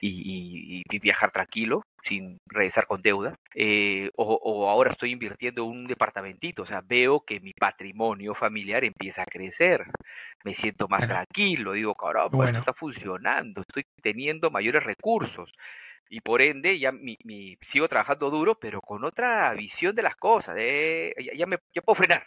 y, 0.00 0.82
viajar 0.98 1.30
tranquilo, 1.30 1.82
sin 2.02 2.38
regresar 2.46 2.86
con 2.86 3.02
deuda. 3.02 3.34
Eh, 3.54 4.08
o, 4.16 4.70
ahora 4.70 4.92
estoy 4.92 5.10
invirtiendo 5.10 5.64
en 5.64 5.68
un 5.68 5.86
departamentito, 5.86 6.62
o 6.62 6.66
sea, 6.66 6.80
veo 6.80 7.20
que 7.20 7.38
mi 7.40 7.52
patrimonio 7.52 8.34
familiar 8.34 8.82
empieza 8.82 9.24
a 9.24 9.26
crecer. 9.26 9.84
Me 10.42 10.54
siento 10.54 10.88
más 10.88 11.06
tranquilo, 11.06 11.74
digo, 11.74 11.94
caramba, 11.94 12.46
esto 12.46 12.60
está 12.60 12.72
funcionando, 12.72 13.60
estoy 13.60 13.84
teniendo 14.00 14.50
mayores 14.50 14.84
recursos 14.84 15.52
y 16.10 16.20
por 16.20 16.42
ende 16.42 16.76
ya 16.78 16.90
mi, 16.90 17.16
sigo 17.60 17.88
trabajando 17.88 18.30
duro, 18.30 18.58
pero 18.58 18.80
con 18.82 19.04
otra 19.04 19.54
visión 19.54 19.94
de 19.94 20.02
las 20.02 20.16
cosas. 20.16 20.56
ya, 20.56 21.46
me, 21.46 21.58
ya 21.72 21.82
puedo 21.82 21.94
frenar, 21.94 22.26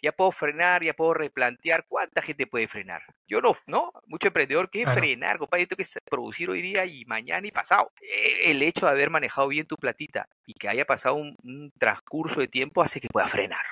ya 0.00 0.12
puedo 0.12 0.32
frenar, 0.32 0.82
ya 0.82 0.94
puedo 0.94 1.12
replantear 1.12 1.84
cuánta 1.86 2.22
gente 2.22 2.46
puede 2.46 2.66
frenar. 2.66 3.02
Yo 3.28 3.42
no, 3.42 3.54
¿no? 3.66 3.92
Mucho 4.06 4.28
emprendedor 4.28 4.70
que 4.70 4.86
frenar, 4.86 5.36
compadre, 5.36 5.66
tengo 5.66 5.76
que 5.76 6.00
producir 6.10 6.48
hoy 6.48 6.62
día 6.62 6.86
y 6.86 7.04
mañana 7.04 7.46
y 7.46 7.50
pasado. 7.50 7.92
E, 8.00 8.50
el 8.50 8.62
hecho 8.62 8.86
de 8.86 8.92
haber 8.92 9.10
manejado 9.10 9.48
bien 9.48 9.66
tu 9.66 9.76
platita 9.76 10.26
y 10.46 10.54
que 10.54 10.70
haya 10.70 10.86
pasado 10.86 11.16
un, 11.16 11.72
transcurso 11.78 12.40
de 12.40 12.48
tiempo 12.48 12.80
hace 12.80 13.02
que 13.02 13.08
pueda 13.08 13.28
frenar, 13.28 13.66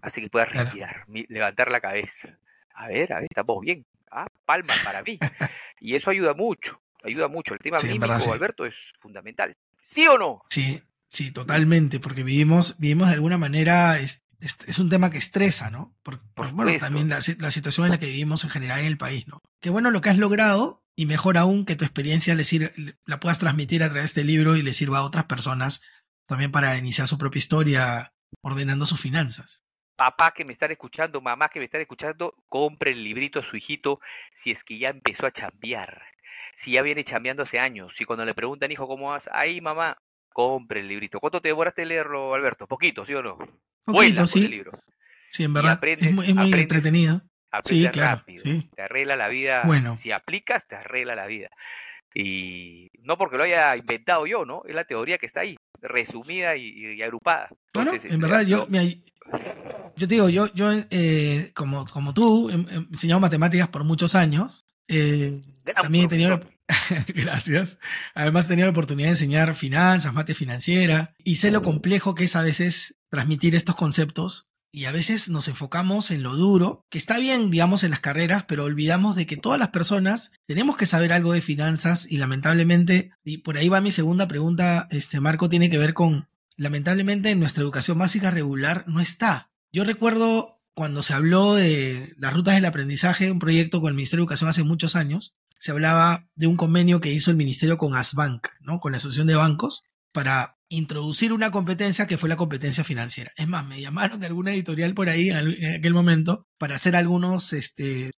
hace 0.00 0.22
que 0.22 0.30
pueda 0.30 0.46
respirar, 0.46 1.04
levantar 1.08 1.70
la 1.70 1.82
cabeza. 1.82 2.38
A 2.74 2.88
ver, 2.88 3.12
a 3.12 3.16
ver, 3.16 3.28
estamos 3.28 3.60
bien. 3.60 3.84
Ah, 4.10 4.28
palma 4.46 4.72
para 4.82 5.02
mí. 5.02 5.18
Y 5.80 5.94
eso 5.94 6.10
ayuda 6.10 6.34
mucho 6.34 6.80
ayuda 7.04 7.28
mucho. 7.28 7.54
El 7.54 7.60
tema 7.60 7.78
sí, 7.78 7.88
Alberto, 8.30 8.64
es 8.66 8.74
fundamental. 8.98 9.56
¿Sí 9.82 10.06
o 10.06 10.18
no? 10.18 10.42
Sí, 10.48 10.82
sí, 11.08 11.32
totalmente, 11.32 12.00
porque 12.00 12.22
vivimos, 12.22 12.78
vivimos 12.78 13.08
de 13.08 13.14
alguna 13.14 13.38
manera, 13.38 13.98
es, 13.98 14.26
es, 14.40 14.78
un 14.78 14.90
tema 14.90 15.10
que 15.10 15.18
estresa, 15.18 15.70
¿no? 15.70 15.96
Por, 16.02 16.20
bueno, 16.52 16.78
también 16.78 17.08
la, 17.08 17.20
situación 17.20 17.86
en 17.86 17.92
la 17.92 17.98
que 17.98 18.06
vivimos 18.06 18.44
en 18.44 18.50
general 18.50 18.80
en 18.80 18.86
el 18.86 18.98
país, 18.98 19.26
¿no? 19.26 19.42
Qué 19.60 19.70
bueno 19.70 19.90
lo 19.90 20.00
que 20.00 20.10
has 20.10 20.18
logrado 20.18 20.84
y 20.94 21.06
mejor 21.06 21.38
aún 21.38 21.64
que 21.64 21.76
tu 21.76 21.84
experiencia 21.84 22.34
le 22.34 22.44
la 23.06 23.20
puedas 23.20 23.38
transmitir 23.38 23.82
a 23.82 23.86
través 23.86 24.02
de 24.02 24.20
este 24.20 24.24
libro 24.24 24.56
y 24.56 24.62
le 24.62 24.72
sirva 24.72 24.98
a 24.98 25.04
otras 25.04 25.24
personas 25.24 25.82
también 26.26 26.52
para 26.52 26.76
iniciar 26.76 27.08
su 27.08 27.18
propia 27.18 27.38
historia 27.38 28.12
ordenando 28.42 28.84
sus 28.84 29.00
finanzas 29.00 29.64
papá 29.98 30.30
que 30.30 30.44
me 30.44 30.52
están 30.52 30.70
escuchando, 30.70 31.20
mamá 31.20 31.48
que 31.48 31.58
me 31.58 31.64
están 31.64 31.80
escuchando, 31.80 32.32
compre 32.46 32.92
el 32.92 33.02
librito 33.02 33.40
a 33.40 33.42
su 33.42 33.56
hijito 33.56 34.00
si 34.32 34.52
es 34.52 34.62
que 34.62 34.78
ya 34.78 34.90
empezó 34.90 35.26
a 35.26 35.32
chambear 35.32 36.04
si 36.56 36.72
ya 36.72 36.82
viene 36.82 37.04
chambeando 37.04 37.42
hace 37.42 37.58
años, 37.58 37.94
si 37.94 38.04
cuando 38.04 38.24
le 38.24 38.34
preguntan, 38.34 38.72
hijo, 38.72 38.86
¿cómo 38.86 39.08
vas? 39.10 39.28
Ahí, 39.32 39.60
mamá, 39.60 39.98
compre 40.28 40.80
el 40.80 40.88
librito. 40.88 41.20
¿Cuánto 41.20 41.40
te 41.40 41.48
demoraste 41.48 41.84
leerlo, 41.84 42.34
Alberto? 42.34 42.66
Poquito, 42.66 43.04
¿sí 43.04 43.14
o 43.14 43.22
no? 43.22 43.38
Poquito, 43.84 44.26
sí. 44.26 44.44
El 44.44 44.50
libro. 44.50 44.72
Sí, 45.30 45.44
en 45.44 45.52
verdad. 45.52 45.78
es 45.82 46.14
muy, 46.14 46.52
entretenido. 46.52 47.22
Sí, 47.64 47.88
claro. 47.88 48.18
Rápido, 48.18 48.44
Te 48.74 48.82
arregla 48.82 49.16
la 49.16 49.28
vida. 49.28 49.62
Bueno. 49.64 49.96
Si 49.96 50.12
aplicas, 50.12 50.66
te 50.66 50.76
arregla 50.76 51.14
la 51.14 51.26
vida. 51.26 51.50
Y 52.14 52.90
no 53.02 53.18
porque 53.18 53.36
lo 53.36 53.44
haya 53.44 53.76
inventado 53.76 54.26
yo, 54.26 54.44
¿no? 54.44 54.62
Es 54.66 54.74
la 54.74 54.84
teoría 54.84 55.18
que 55.18 55.26
está 55.26 55.40
ahí, 55.40 55.56
resumida 55.80 56.56
y, 56.56 57.00
agrupada. 57.02 57.48
bueno, 57.74 57.90
en 57.90 57.96
este, 57.96 58.16
verdad, 58.16 58.42
yo, 58.42 58.66
yo 58.68 60.08
te 60.08 60.14
digo, 60.14 60.28
yo, 60.28 60.52
yo 60.54 60.72
eh, 60.90 61.52
como, 61.54 61.84
como 61.86 62.14
tú, 62.14 62.50
he 62.50 62.54
enseñado 62.54 63.20
matemáticas 63.20 63.68
por 63.68 63.84
muchos 63.84 64.14
años 64.14 64.64
eh, 64.88 65.32
también 65.74 66.06
he 66.06 66.08
tenido 66.08 66.40
Gracias. 67.14 67.78
Además 68.14 68.46
he 68.46 68.48
tenido 68.48 68.66
la 68.66 68.72
oportunidad 68.72 69.08
de 69.08 69.12
enseñar 69.12 69.54
finanzas, 69.54 70.12
mate 70.12 70.34
financiera, 70.34 71.14
y 71.24 71.36
sé 71.36 71.50
lo 71.50 71.62
complejo 71.62 72.14
que 72.14 72.24
es 72.24 72.36
a 72.36 72.42
veces 72.42 72.96
transmitir 73.10 73.54
estos 73.54 73.76
conceptos. 73.76 74.46
Y 74.70 74.84
a 74.84 74.92
veces 74.92 75.30
nos 75.30 75.48
enfocamos 75.48 76.10
en 76.10 76.22
lo 76.22 76.36
duro, 76.36 76.84
que 76.90 76.98
está 76.98 77.18
bien, 77.18 77.50
digamos, 77.50 77.84
en 77.84 77.90
las 77.90 78.00
carreras, 78.00 78.44
pero 78.46 78.64
olvidamos 78.64 79.16
de 79.16 79.26
que 79.26 79.38
todas 79.38 79.58
las 79.58 79.70
personas 79.70 80.30
tenemos 80.46 80.76
que 80.76 80.84
saber 80.84 81.10
algo 81.10 81.32
de 81.32 81.40
finanzas 81.40 82.06
y 82.10 82.18
lamentablemente, 82.18 83.12
y 83.24 83.38
por 83.38 83.56
ahí 83.56 83.70
va 83.70 83.80
mi 83.80 83.92
segunda 83.92 84.28
pregunta, 84.28 84.86
este 84.90 85.20
Marco, 85.20 85.48
tiene 85.48 85.70
que 85.70 85.78
ver 85.78 85.94
con, 85.94 86.28
lamentablemente 86.58 87.30
en 87.30 87.40
nuestra 87.40 87.62
educación 87.62 87.98
básica 87.98 88.30
regular 88.30 88.84
no 88.86 89.00
está. 89.00 89.50
Yo 89.72 89.84
recuerdo 89.84 90.57
cuando 90.78 91.02
se 91.02 91.12
habló 91.12 91.56
de 91.56 92.14
las 92.18 92.32
rutas 92.32 92.54
del 92.54 92.64
aprendizaje, 92.64 93.32
un 93.32 93.40
proyecto 93.40 93.80
con 93.80 93.88
el 93.88 93.96
Ministerio 93.96 94.20
de 94.20 94.26
Educación 94.26 94.48
hace 94.48 94.62
muchos 94.62 94.94
años, 94.94 95.36
se 95.58 95.72
hablaba 95.72 96.28
de 96.36 96.46
un 96.46 96.56
convenio 96.56 97.00
que 97.00 97.12
hizo 97.12 97.32
el 97.32 97.36
Ministerio 97.36 97.78
con 97.78 97.96
Asbank, 97.96 98.46
¿no? 98.60 98.78
con 98.78 98.92
la 98.92 98.98
Asociación 98.98 99.26
de 99.26 99.34
Bancos, 99.34 99.82
para 100.12 100.56
introducir 100.68 101.32
una 101.32 101.50
competencia 101.50 102.06
que 102.06 102.16
fue 102.16 102.28
la 102.28 102.36
competencia 102.36 102.84
financiera. 102.84 103.32
Es 103.36 103.48
más, 103.48 103.66
me 103.66 103.80
llamaron 103.80 104.20
de 104.20 104.28
alguna 104.28 104.54
editorial 104.54 104.94
por 104.94 105.08
ahí 105.08 105.30
en 105.30 105.74
aquel 105.78 105.94
momento 105.94 106.46
para 106.58 106.76
hacer 106.76 106.94
algunos, 106.94 107.52
este, 107.54 108.12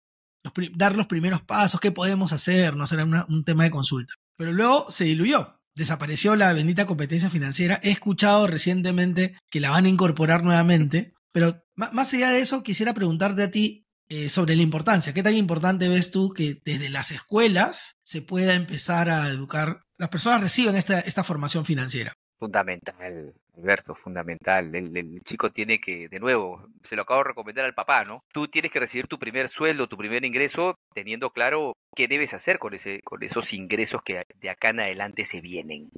dar 0.74 0.96
los 0.96 1.06
primeros 1.06 1.40
pasos, 1.40 1.80
qué 1.80 1.92
podemos 1.92 2.34
hacer, 2.34 2.76
no 2.76 2.86
será 2.86 3.06
un 3.06 3.42
tema 3.42 3.64
de 3.64 3.70
consulta. 3.70 4.12
Pero 4.36 4.52
luego 4.52 4.90
se 4.90 5.04
diluyó. 5.04 5.62
Desapareció 5.74 6.36
la 6.36 6.52
bendita 6.52 6.84
competencia 6.84 7.30
financiera. 7.30 7.80
He 7.82 7.90
escuchado 7.90 8.46
recientemente 8.46 9.34
que 9.48 9.60
la 9.60 9.70
van 9.70 9.86
a 9.86 9.88
incorporar 9.88 10.44
nuevamente. 10.44 11.14
Pero 11.32 11.62
más 11.92 12.12
allá 12.12 12.30
de 12.30 12.40
eso, 12.40 12.62
quisiera 12.62 12.94
preguntarte 12.94 13.42
a 13.42 13.50
ti 13.50 13.86
eh, 14.12 14.28
sobre 14.28 14.56
la 14.56 14.62
importancia. 14.62 15.14
¿Qué 15.14 15.22
tan 15.22 15.34
importante 15.34 15.88
ves 15.88 16.10
tú 16.10 16.34
que 16.34 16.60
desde 16.64 16.90
las 16.90 17.12
escuelas 17.12 17.96
se 18.02 18.22
pueda 18.22 18.54
empezar 18.54 19.08
a 19.08 19.28
educar, 19.28 19.82
las 19.98 20.08
personas 20.08 20.40
reciban 20.40 20.74
esta, 20.74 20.98
esta 20.98 21.22
formación 21.22 21.64
financiera? 21.64 22.12
Fundamental, 22.40 23.32
Alberto, 23.56 23.94
fundamental. 23.94 24.74
El, 24.74 25.20
chico 25.22 25.52
tiene 25.52 25.78
que, 25.78 26.08
de 26.08 26.18
nuevo, 26.18 26.66
se 26.82 26.96
lo 26.96 27.02
acabo 27.02 27.20
de 27.20 27.28
recomendar 27.28 27.64
al 27.64 27.74
papá, 27.74 28.04
¿no? 28.04 28.24
Tú 28.32 28.48
tienes 28.48 28.72
que 28.72 28.80
recibir 28.80 29.06
tu 29.06 29.16
primer 29.18 29.46
sueldo, 29.48 29.88
tu 29.88 29.96
primer 29.96 30.24
ingreso, 30.24 30.74
teniendo 30.92 31.30
claro 31.30 31.74
qué 31.94 32.08
debes 32.08 32.34
hacer 32.34 32.58
con, 32.58 32.74
ese, 32.74 33.02
con 33.02 33.22
esos 33.22 33.52
ingresos 33.52 34.02
que 34.02 34.24
de 34.40 34.50
acá 34.50 34.70
en 34.70 34.80
adelante 34.80 35.24
se 35.24 35.40
vienen. 35.40 35.88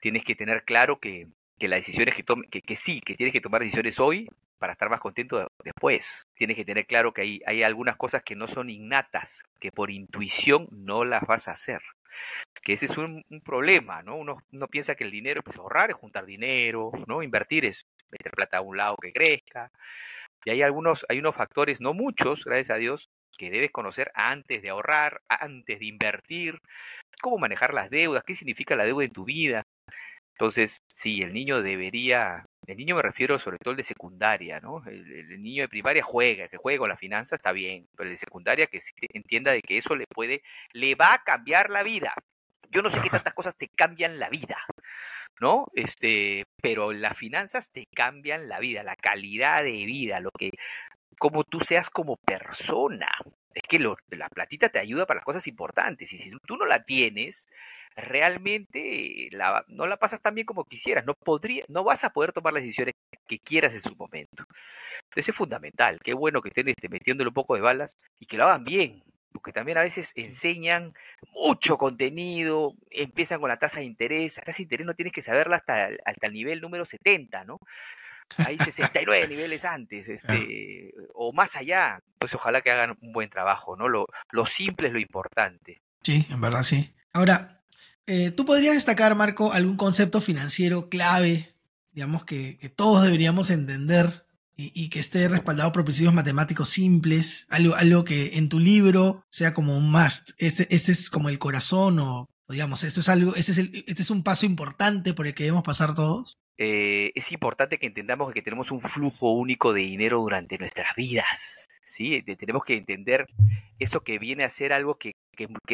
Tienes 0.00 0.24
que 0.24 0.34
tener 0.34 0.64
claro 0.64 0.98
que, 1.00 1.28
que 1.58 1.68
las 1.68 1.78
decisiones 1.78 2.14
que, 2.14 2.22
tome, 2.22 2.48
que, 2.48 2.60
que 2.60 2.76
sí, 2.76 3.00
que 3.00 3.14
tienes 3.14 3.32
que 3.32 3.40
tomar 3.40 3.62
decisiones 3.62 3.98
hoy, 3.98 4.28
para 4.58 4.72
estar 4.72 4.90
más 4.90 5.00
contento 5.00 5.46
después. 5.62 6.26
Tienes 6.34 6.56
que 6.56 6.64
tener 6.64 6.86
claro 6.86 7.12
que 7.12 7.22
hay, 7.22 7.42
hay 7.46 7.62
algunas 7.62 7.96
cosas 7.96 8.22
que 8.22 8.36
no 8.36 8.48
son 8.48 8.70
innatas, 8.70 9.42
que 9.60 9.70
por 9.72 9.90
intuición 9.90 10.68
no 10.70 11.04
las 11.04 11.22
vas 11.22 11.48
a 11.48 11.52
hacer. 11.52 11.82
Que 12.62 12.74
ese 12.74 12.86
es 12.86 12.96
un, 12.96 13.24
problema, 13.44 14.02
¿no? 14.02 14.16
Uno, 14.16 14.38
piensa 14.70 14.94
que 14.94 15.04
el 15.04 15.10
dinero, 15.10 15.42
pues 15.42 15.56
ahorrar 15.56 15.90
es 15.90 15.96
juntar 15.96 16.24
dinero, 16.24 16.92
¿no? 17.06 17.22
Invertir 17.22 17.64
es 17.64 17.86
meter 18.10 18.32
plata 18.32 18.58
a 18.58 18.62
un 18.62 18.76
lado 18.76 18.96
que 18.96 19.12
crezca. 19.12 19.70
Y 20.44 20.50
hay 20.50 20.62
algunos, 20.62 21.04
hay 21.08 21.18
unos 21.18 21.34
factores, 21.34 21.80
no 21.80 21.94
muchos, 21.94 22.44
gracias 22.44 22.70
a 22.70 22.78
Dios, 22.78 23.08
que 23.36 23.50
debes 23.50 23.70
conocer 23.72 24.10
antes 24.14 24.62
de 24.62 24.70
ahorrar, 24.70 25.22
antes 25.28 25.78
de 25.78 25.86
invertir, 25.86 26.58
cómo 27.20 27.38
manejar 27.38 27.74
las 27.74 27.90
deudas, 27.90 28.22
qué 28.24 28.34
significa 28.34 28.76
la 28.76 28.84
deuda 28.84 29.04
en 29.04 29.12
tu 29.12 29.24
vida. 29.24 29.63
Entonces, 30.34 30.78
sí, 30.92 31.22
el 31.22 31.32
niño 31.32 31.62
debería 31.62 32.44
el 32.66 32.76
niño 32.76 32.96
me 32.96 33.02
refiero 33.02 33.38
sobre 33.38 33.58
todo 33.58 33.72
el 33.72 33.76
de 33.76 33.82
secundaria, 33.82 34.60
¿no? 34.60 34.82
El, 34.86 35.42
niño 35.42 35.62
de 35.62 35.68
primaria 35.68 36.02
juega, 36.02 36.48
que 36.48 36.56
juega 36.56 36.78
con 36.78 36.88
la 36.88 36.96
finanza 36.96 37.36
está 37.36 37.52
bien, 37.52 37.88
pero 37.96 38.08
el 38.08 38.14
de 38.14 38.18
secundaria 38.18 38.66
que 38.66 38.78
entienda 39.12 39.52
de 39.52 39.60
que 39.60 39.78
eso 39.78 39.94
le 39.94 40.06
puede, 40.06 40.42
le 40.72 40.94
va 40.94 41.14
a 41.14 41.22
cambiar 41.22 41.70
la 41.70 41.82
vida. 41.82 42.14
Yo 42.70 42.82
no 42.82 42.90
sé 42.90 43.00
qué 43.02 43.10
tantas 43.10 43.34
cosas 43.34 43.54
te 43.56 43.68
cambian 43.68 44.18
la 44.18 44.30
vida, 44.30 44.58
¿no? 45.40 45.66
Este, 45.74 46.44
pero 46.62 46.92
las 46.92 47.16
finanzas 47.16 47.70
te 47.70 47.86
cambian 47.94 48.48
la 48.48 48.58
vida, 48.58 48.82
la 48.82 48.96
calidad 48.96 49.62
de 49.62 49.84
vida, 49.84 50.20
lo 50.20 50.30
que, 50.30 50.50
como 51.18 51.44
tú 51.44 51.60
seas 51.60 51.90
como 51.90 52.16
persona. 52.16 53.08
Es 53.54 53.62
que 53.68 53.78
la 53.78 54.28
platita 54.28 54.68
te 54.68 54.80
ayuda 54.80 55.06
para 55.06 55.18
las 55.18 55.24
cosas 55.24 55.46
importantes 55.46 56.12
y 56.12 56.18
si 56.18 56.30
tú 56.46 56.56
no 56.56 56.66
la 56.66 56.84
tienes, 56.84 57.46
realmente 57.96 59.28
la, 59.30 59.64
no 59.68 59.86
la 59.86 59.96
pasas 59.96 60.20
tan 60.20 60.34
bien 60.34 60.46
como 60.46 60.64
quisieras, 60.64 61.04
no, 61.06 61.14
podría, 61.14 61.64
no 61.68 61.84
vas 61.84 62.04
a 62.04 62.10
poder 62.10 62.32
tomar 62.32 62.52
las 62.52 62.62
decisiones 62.62 62.94
que 63.26 63.38
quieras 63.38 63.74
en 63.74 63.80
su 63.80 63.94
momento. 63.96 64.44
Entonces 65.04 65.28
es 65.28 65.36
fundamental, 65.36 66.00
qué 66.02 66.14
bueno 66.14 66.42
que 66.42 66.48
estén 66.48 66.68
este, 66.68 66.88
metiéndole 66.88 67.28
un 67.28 67.34
poco 67.34 67.54
de 67.54 67.60
balas 67.60 67.96
y 68.18 68.26
que 68.26 68.36
lo 68.36 68.44
hagan 68.44 68.64
bien, 68.64 69.02
porque 69.32 69.52
también 69.52 69.78
a 69.78 69.82
veces 69.82 70.12
enseñan 70.16 70.92
mucho 71.32 71.78
contenido, 71.78 72.74
empiezan 72.90 73.40
con 73.40 73.48
la 73.48 73.58
tasa 73.58 73.80
de 73.80 73.86
interés, 73.86 74.36
la 74.36 74.42
tasa 74.44 74.58
de 74.58 74.62
interés 74.64 74.86
no 74.86 74.94
tienes 74.94 75.12
que 75.12 75.22
saberla 75.22 75.56
hasta, 75.56 75.90
hasta 76.04 76.26
el 76.26 76.32
nivel 76.32 76.60
número 76.60 76.84
70, 76.84 77.44
¿no? 77.44 77.58
Hay 78.38 78.58
69 78.58 79.28
niveles 79.28 79.64
antes, 79.64 80.08
este, 80.08 80.92
o 81.14 81.32
más 81.32 81.56
allá. 81.56 82.02
Pues 82.18 82.34
ojalá 82.34 82.62
que 82.62 82.70
hagan 82.70 82.96
un 83.00 83.12
buen 83.12 83.30
trabajo, 83.30 83.76
¿no? 83.76 83.88
Lo, 83.88 84.06
lo 84.30 84.46
simple 84.46 84.88
es 84.88 84.92
lo 84.92 84.98
importante. 84.98 85.82
Sí, 86.02 86.26
en 86.30 86.40
verdad 86.40 86.62
sí. 86.62 86.94
Ahora, 87.12 87.54
eh, 88.06 88.30
¿Tú 88.30 88.44
podrías 88.44 88.74
destacar, 88.74 89.14
Marco, 89.14 89.52
algún 89.52 89.76
concepto 89.76 90.20
financiero 90.20 90.88
clave, 90.88 91.54
digamos, 91.92 92.24
que, 92.24 92.58
todos 92.76 93.02
deberíamos 93.02 93.50
entender 93.50 94.26
y, 94.56 94.88
que 94.90 95.00
esté 95.00 95.26
respaldado 95.28 95.72
por 95.72 95.84
principios 95.84 96.12
matemáticos 96.12 96.68
simples? 96.68 97.46
Algo, 97.48 97.74
algo 97.74 98.04
que 98.04 98.36
en 98.36 98.48
tu 98.48 98.58
libro 98.58 99.24
sea 99.30 99.54
como 99.54 99.76
un 99.76 99.90
must. 99.90 100.30
Este, 100.38 100.72
este 100.74 100.92
es 100.92 101.08
como 101.08 101.30
el 101.30 101.38
corazón 101.38 101.98
o, 101.98 102.28
digamos, 102.48 102.84
esto 102.84 103.00
es 103.00 103.08
algo, 103.08 103.34
este 103.36 103.52
es, 103.52 103.58
este 103.58 104.02
es 104.02 104.10
un 104.10 104.22
paso 104.22 104.44
importante 104.44 105.14
por 105.14 105.26
el 105.26 105.34
que 105.34 105.44
debemos 105.44 105.64
pasar 105.64 105.94
todos. 105.94 106.36
Eh, 106.56 107.12
es 107.14 107.32
importante 107.32 107.78
que 107.78 107.86
entendamos 107.86 108.32
que 108.32 108.42
tenemos 108.42 108.70
un 108.70 108.80
flujo 108.80 109.32
único 109.32 109.72
de 109.72 109.80
dinero 109.80 110.20
durante 110.20 110.58
nuestras 110.58 110.94
vidas. 110.94 111.68
¿sí? 111.84 112.22
tenemos 112.22 112.64
que 112.64 112.76
entender 112.76 113.26
eso 113.78 114.02
que 114.02 114.18
viene 114.18 114.44
a 114.44 114.48
ser 114.48 114.72
algo 114.72 114.98
que, 114.98 115.12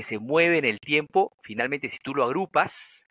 se 0.02 0.18
mueve 0.18 0.58
en 0.58 0.64
el 0.64 0.78
tiempo. 0.80 1.32
Finalmente, 1.42 1.88
si 1.88 1.98
tú 1.98 2.14
lo 2.14 2.24
agrupas, 2.24 3.04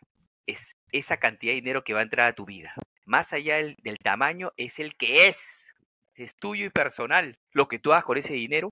es 0.47 0.73
esa 0.91 1.17
cantidad 1.17 1.51
de 1.51 1.61
dinero 1.61 1.83
que 1.83 1.93
va 1.93 1.99
a 1.99 2.03
entrar 2.03 2.27
a 2.27 2.33
tu 2.33 2.45
vida. 2.45 2.73
Más 3.05 3.33
allá 3.33 3.57
del, 3.57 3.75
del 3.83 3.97
tamaño, 3.97 4.51
es 4.57 4.79
el 4.79 4.95
que 4.95 5.27
es. 5.27 5.67
Es 6.15 6.35
tuyo 6.35 6.65
y 6.65 6.69
personal. 6.69 7.37
Lo 7.53 7.67
que 7.67 7.79
tú 7.79 7.93
hagas 7.93 8.03
con 8.03 8.17
ese 8.17 8.33
dinero 8.33 8.69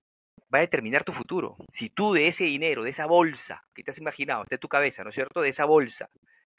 va 0.52 0.58
a 0.58 0.62
determinar 0.62 1.04
tu 1.04 1.12
futuro. 1.12 1.56
Si 1.70 1.88
tú 1.88 2.12
de 2.12 2.26
ese 2.26 2.44
dinero, 2.44 2.82
de 2.82 2.90
esa 2.90 3.06
bolsa 3.06 3.62
que 3.74 3.82
te 3.82 3.90
has 3.90 3.98
imaginado, 3.98 4.42
está 4.42 4.56
en 4.56 4.60
tu 4.60 4.68
cabeza, 4.68 5.02
¿no 5.02 5.10
es 5.10 5.14
cierto? 5.14 5.40
De 5.40 5.48
esa 5.48 5.64
bolsa, 5.64 6.08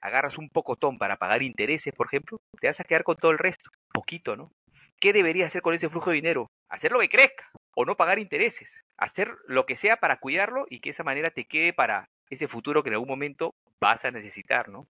agarras 0.02 0.38
un 0.38 0.50
pocotón 0.50 0.98
para 0.98 1.18
pagar 1.18 1.44
intereses, 1.44 1.94
por 1.94 2.08
ejemplo, 2.08 2.40
te 2.60 2.68
vas 2.68 2.80
a 2.80 2.84
quedar 2.84 3.04
con 3.04 3.18
todo 3.18 3.32
el 3.32 3.38
resto. 3.38 3.70
Poquito, 3.94 4.36
¿no? 4.36 4.52
¿Qué 5.00 5.14
deberías 5.14 5.48
hacer 5.48 5.62
con 5.62 5.74
ese 5.74 5.90
flujo 5.90 6.10
de 6.10 6.18
dinero? 6.18 6.48
Hacer 6.70 6.92
lo 6.92 7.00
que 7.00 7.10
crezca 7.10 7.50
o 7.76 7.86
no 7.86 7.96
pagar 7.96 8.20
intereses. 8.20 8.82
Hacer 8.98 9.34
lo 9.48 9.66
que 9.66 9.76
sea 9.76 9.98
para 9.98 10.18
cuidarlo 10.18 10.66
y 10.70 10.80
que 10.80 10.90
esa 10.90 11.04
manera 11.04 11.32
te 11.32 11.46
quede 11.46 11.74
para 11.74 12.10
ese 12.30 12.48
futuro 12.48 12.84
que 12.84 12.90
en 12.90 12.96
algún 12.96 13.08
momento 13.08 13.56
vas 13.82 14.04
a 14.04 14.12
necesitar, 14.12 14.68
¿no? 14.68 14.88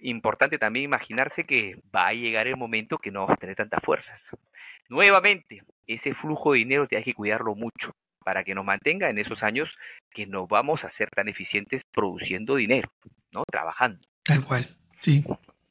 importante 0.00 0.58
también 0.58 0.84
imaginarse 0.84 1.44
que 1.44 1.76
va 1.94 2.08
a 2.08 2.14
llegar 2.14 2.46
el 2.46 2.56
momento 2.56 2.98
que 2.98 3.10
no 3.10 3.26
vas 3.26 3.32
a 3.32 3.36
tener 3.36 3.54
tantas 3.54 3.80
fuerzas. 3.82 4.30
Nuevamente, 4.88 5.62
ese 5.86 6.14
flujo 6.14 6.52
de 6.52 6.60
dinero 6.60 6.86
te 6.86 6.96
hay 6.96 7.04
que 7.04 7.14
cuidarlo 7.14 7.54
mucho 7.54 7.92
para 8.24 8.42
que 8.42 8.54
nos 8.54 8.64
mantenga 8.64 9.10
en 9.10 9.18
esos 9.18 9.42
años 9.42 9.78
que 10.10 10.26
no 10.26 10.46
vamos 10.46 10.84
a 10.84 10.90
ser 10.90 11.10
tan 11.10 11.28
eficientes 11.28 11.82
produciendo 11.92 12.56
dinero, 12.56 12.90
¿no? 13.32 13.44
Trabajando. 13.50 14.09
Tal 14.30 14.44
cual, 14.44 14.68
sí. 15.00 15.24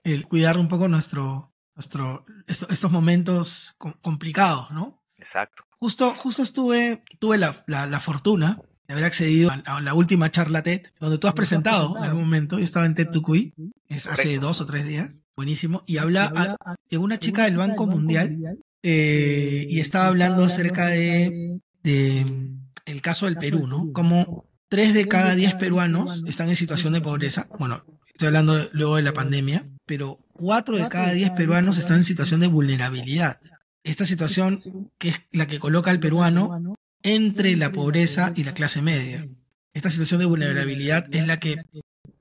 El 0.04 0.28
cuidar 0.28 0.58
un 0.58 0.68
poco 0.68 0.88
nuestro, 0.88 1.54
nuestro, 1.76 2.26
estos 2.48 2.92
momentos 2.92 3.76
complicados, 4.02 4.72
¿no? 4.72 5.02
Exacto. 5.18 5.64
Justo, 5.80 6.14
justo 6.14 6.44
estuve, 6.44 7.04
tuve 7.20 7.38
la, 7.38 7.64
la, 7.68 8.00
fortuna 8.02 8.62
de 8.86 8.94
haber 8.94 9.06
accedido 9.06 9.50
a 9.52 9.80
la 9.80 9.94
última 9.94 10.30
charla 10.30 10.62
TED, 10.62 10.88
donde 11.00 11.18
tú 11.18 11.28
has 11.28 11.34
presentado, 11.34 11.96
en 11.98 12.04
algún 12.04 12.24
momento, 12.24 12.58
yo 12.58 12.66
estaba 12.66 12.86
en 12.86 12.96
TED 12.96 13.12
Tucuy, 13.12 13.54
es 13.88 14.08
hace 14.08 14.40
dos 14.40 14.60
o 14.60 14.66
tres 14.66 14.88
días, 14.88 15.16
buenísimo, 15.38 15.82
y 15.88 15.98
habla, 16.00 16.58
llegó 16.90 17.06
una 17.06 17.18
chica 17.18 17.46
del 17.46 17.58
Banco 17.58 17.88
Mundial 17.88 18.58
eh, 18.84 19.68
y 19.70 19.80
estaba 19.80 20.08
hablando 20.08 20.44
acerca 20.44 20.88
de, 20.88 21.62
de 21.84 22.26
el 22.86 23.02
caso 23.02 23.26
del 23.26 23.36
Perú, 23.36 23.68
¿no? 23.68 23.94
Como 23.94 24.50
tres 24.68 24.94
de 24.94 25.08
cada 25.08 25.36
diez 25.36 25.54
peruanos 25.54 26.24
están 26.28 26.50
en 26.50 26.58
situación 26.58 26.92
de 26.92 27.02
pobreza. 27.02 27.48
Bueno, 27.58 27.84
estoy 28.20 28.28
hablando 28.28 28.70
luego 28.74 28.98
de 28.98 29.02
la 29.02 29.14
pandemia, 29.14 29.64
pero 29.86 30.20
cuatro 30.34 30.76
de 30.76 30.90
cada 30.90 31.14
diez 31.14 31.30
peruanos 31.32 31.78
están 31.78 32.00
en 32.00 32.04
situación 32.04 32.42
de 32.42 32.48
vulnerabilidad. 32.48 33.40
Esta 33.86 34.06
situación 34.06 34.58
que 34.98 35.08
es 35.08 35.22
la 35.32 35.48
que 35.48 35.58
coloca 35.58 35.90
al 35.90 36.02
peruano 36.02 36.76
entre 37.02 37.56
la 37.56 37.72
pobreza 37.72 38.34
y 38.36 38.44
la 38.44 38.54
clase 38.54 38.82
media. 38.82 39.24
Esta 39.74 39.90
situación 39.90 40.20
de 40.20 40.26
vulnerabilidad 40.26 41.08
es 41.16 41.26
la 41.28 41.40
que 41.40 41.60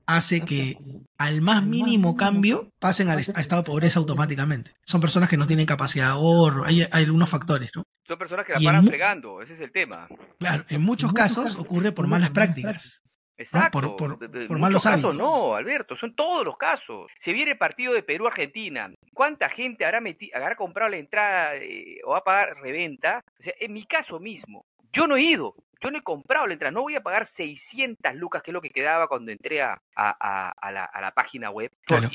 hace 0.05 0.39
que 0.39 0.77
al 1.17 1.41
más 1.41 1.65
mínimo 1.65 2.15
cambio 2.15 2.69
pasen 2.79 3.09
al 3.09 3.19
estado 3.19 3.63
de 3.63 3.65
pobreza 3.65 3.99
automáticamente. 3.99 4.71
Son 4.85 5.01
personas 5.01 5.27
que 5.27 5.35
no 5.35 5.47
tienen 5.47 5.65
capacidad 5.65 6.05
de 6.05 6.11
ahorro, 6.11 6.65
hay, 6.65 6.87
algunos 6.91 7.29
factores, 7.29 7.71
¿no? 7.75 7.83
Son 8.07 8.17
personas 8.17 8.45
que 8.45 8.53
la 8.53 8.61
paran 8.61 8.85
fregando, 8.85 9.41
ese 9.41 9.53
es 9.53 9.59
el 9.59 9.73
tema. 9.73 10.07
Claro, 10.39 10.63
en 10.69 10.81
muchos 10.81 11.11
casos 11.11 11.59
ocurre 11.59 11.91
por 11.91 12.07
malas 12.07 12.29
prácticas. 12.29 13.01
Exacto. 13.39 13.95
Por, 13.95 14.19
por, 14.19 14.59
malos 14.59 14.83
casos 14.83 15.17
no, 15.17 15.55
Alberto, 15.55 15.95
son 15.95 16.13
todos 16.13 16.45
los 16.45 16.57
casos. 16.57 17.09
Se 17.17 17.31
viene 17.31 17.51
el 17.51 17.57
partido 17.57 17.93
de 17.93 18.03
Perú-Argentina. 18.03 18.93
¿Cuánta 19.13 19.47
gente 19.49 19.85
habrá, 19.85 20.01
habrá 20.33 20.55
comprado 20.55 20.89
la 20.89 20.97
entrada 20.97 21.55
eh, 21.55 22.01
o 22.03 22.11
va 22.11 22.17
a 22.17 22.23
pagar 22.23 22.57
reventa? 22.61 23.23
O 23.39 23.41
sea, 23.41 23.53
en 23.59 23.73
mi 23.73 23.85
caso 23.85 24.19
mismo, 24.19 24.65
yo 24.91 25.07
no 25.07 25.15
he 25.15 25.21
ido, 25.21 25.55
yo 25.81 25.91
no 25.91 25.97
he 25.97 26.01
comprado 26.01 26.47
la 26.47 26.53
entrada, 26.53 26.71
no 26.71 26.81
voy 26.81 26.95
a 26.95 27.03
pagar 27.03 27.25
600 27.25 28.15
lucas, 28.15 28.43
que 28.43 28.51
es 28.51 28.53
lo 28.53 28.61
que 28.61 28.69
quedaba 28.69 29.07
cuando 29.07 29.31
entré 29.31 29.61
a, 29.61 29.81
a, 29.95 30.71
la, 30.71 30.83
a 30.83 31.01
la, 31.01 31.11
página 31.11 31.49
web, 31.49 31.71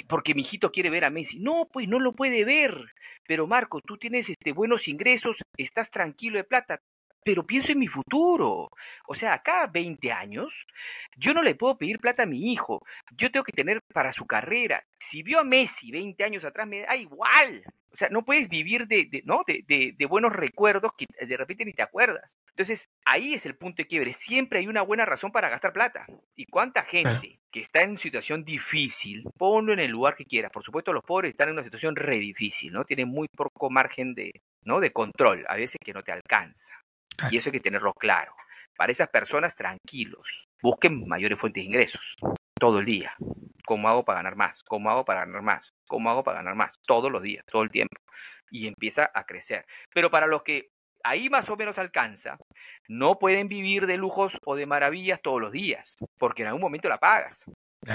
porque, 0.09 0.35
mi 0.35 0.43
hijito 0.43 0.71
quiere 0.71 0.91
ver 0.91 1.05
a 1.05 1.11
Messi. 1.11 1.39
No, 1.39 1.69
pues 1.73 1.89
no 1.89 2.01
lo 2.01 2.13
puede 2.13 2.45
ver. 2.45 2.93
Pero 3.27 3.47
Marco, 3.47 3.81
tú 3.81 3.97
tienes 3.97 4.29
este, 4.29 4.53
buenos 4.53 4.87
ingresos, 4.89 5.43
estás 5.57 5.91
tranquilo 5.91 6.37
de 6.37 6.45
plata, 6.45 6.79
pero 7.25 7.47
pienso 7.47 7.73
en 7.73 7.79
mi 7.79 7.89
futuro. 7.89 8.71
O 9.07 9.15
sea, 9.15 9.35
acá 9.35 9.67
20 9.67 10.13
años, 10.13 10.67
yo 11.17 11.35
no 11.35 11.43
le 11.43 11.55
puedo 11.55 11.79
pedir 11.79 11.99
plata 11.99 12.25
a 12.25 12.27
mi 12.27 12.53
hijo. 12.53 12.85
Yo 13.17 13.33
tengo 13.33 13.45
que 13.45 13.53
tener 13.53 13.81
para 13.93 14.13
su 14.13 14.27
carrera. 14.27 14.85
Si 14.99 15.23
vio 15.23 15.41
a 15.41 15.45
Messi 15.45 15.91
20 15.91 16.23
años 16.23 16.45
atrás, 16.45 16.69
me 16.69 16.83
da 16.83 16.97
igual. 16.97 17.65
O 17.95 17.97
sea, 17.97 18.09
no 18.09 18.25
puedes 18.25 18.49
vivir 18.49 18.89
de, 18.89 19.23
¿no? 19.25 19.45
De, 19.47 20.07
buenos 20.09 20.33
recuerdos 20.33 20.93
que 20.99 21.07
de 21.25 21.37
repente 21.37 21.65
ni 21.65 21.73
te 21.73 21.83
acuerdas. 21.83 22.37
Entonces, 22.51 22.89
ahí 23.05 23.35
es 23.35 23.47
el 23.47 23.57
punto 23.57 23.83
de 23.83 23.87
quiebre. 23.87 24.13
Siempre 24.13 24.59
hay 24.59 24.67
una 24.67 24.83
buena 24.83 25.07
razón 25.07 25.31
para 25.31 25.49
gastar 25.49 25.73
plata. 25.73 26.05
¿Y 26.35 26.47
cuánta 26.47 26.83
gente 26.83 27.39
que 27.53 27.61
está 27.61 27.83
en 27.83 27.97
situación 27.97 28.45
difícil, 28.45 29.25
ponlo 29.39 29.73
en 29.73 29.79
el 29.79 29.93
lugar 29.93 30.17
que 30.17 30.25
quieras? 30.25 30.51
Por 30.51 30.65
supuesto, 30.65 30.93
los 30.93 31.05
pobres 31.05 31.31
están 31.31 31.49
en 31.49 31.55
una 31.55 31.63
situación 31.63 31.95
re 31.95 32.19
difícil, 32.19 32.73
¿no? 32.73 32.85
Tienen 32.85 33.09
muy 33.09 33.29
poco 33.29 33.71
margen 33.71 34.15
de, 34.15 34.43
¿no? 34.65 34.81
de 34.81 34.93
control, 34.93 35.45
a 35.49 35.57
veces 35.57 35.79
que 35.83 35.93
no 35.93 36.03
te 36.03 36.13
alcanza. 36.13 36.75
Y 37.31 37.37
eso 37.37 37.49
hay 37.49 37.53
que 37.53 37.61
tenerlo 37.61 37.93
claro. 37.95 38.35
Para 38.77 38.93
esas 38.93 39.09
personas, 39.09 39.55
tranquilos. 39.55 40.49
Busquen 40.63 41.07
mayores 41.07 41.39
fuentes 41.39 41.63
de 41.63 41.67
ingresos 41.67 42.17
todo 42.59 42.79
el 42.79 42.87
día. 42.87 43.15
¿Cómo 43.67 43.89
hago 43.89 44.05
para 44.05 44.19
ganar 44.19 44.37
más? 44.37 44.63
¿Cómo 44.65 44.91
hago 44.91 45.05
para 45.05 45.21
ganar 45.21 45.43
más? 45.43 45.73
¿Cómo 45.87 46.11
hago 46.11 46.25
para 46.25 46.39
ganar 46.39 46.55
más? 46.55 46.73
Todos 46.87 47.11
los 47.11 47.23
días, 47.23 47.45
todo 47.47 47.63
el 47.63 47.71
tiempo. 47.71 47.97
Y 48.51 48.67
empieza 48.67 49.11
a 49.13 49.25
crecer. 49.25 49.67
Pero 49.93 50.11
para 50.11 50.27
los 50.27 50.43
que 50.43 50.71
ahí 51.03 51.29
más 51.29 51.49
o 51.49 51.57
menos 51.57 51.79
alcanza, 51.79 52.39
no 52.89 53.19
pueden 53.19 53.49
vivir 53.49 53.87
de 53.87 53.97
lujos 53.97 54.39
o 54.45 54.57
de 54.57 54.67
maravillas 54.67 55.21
todos 55.23 55.41
los 55.41 55.53
días, 55.53 55.97
porque 56.19 56.43
en 56.43 56.49
algún 56.49 56.63
momento 56.63 56.89
la 56.89 56.99
pagas. 56.99 57.45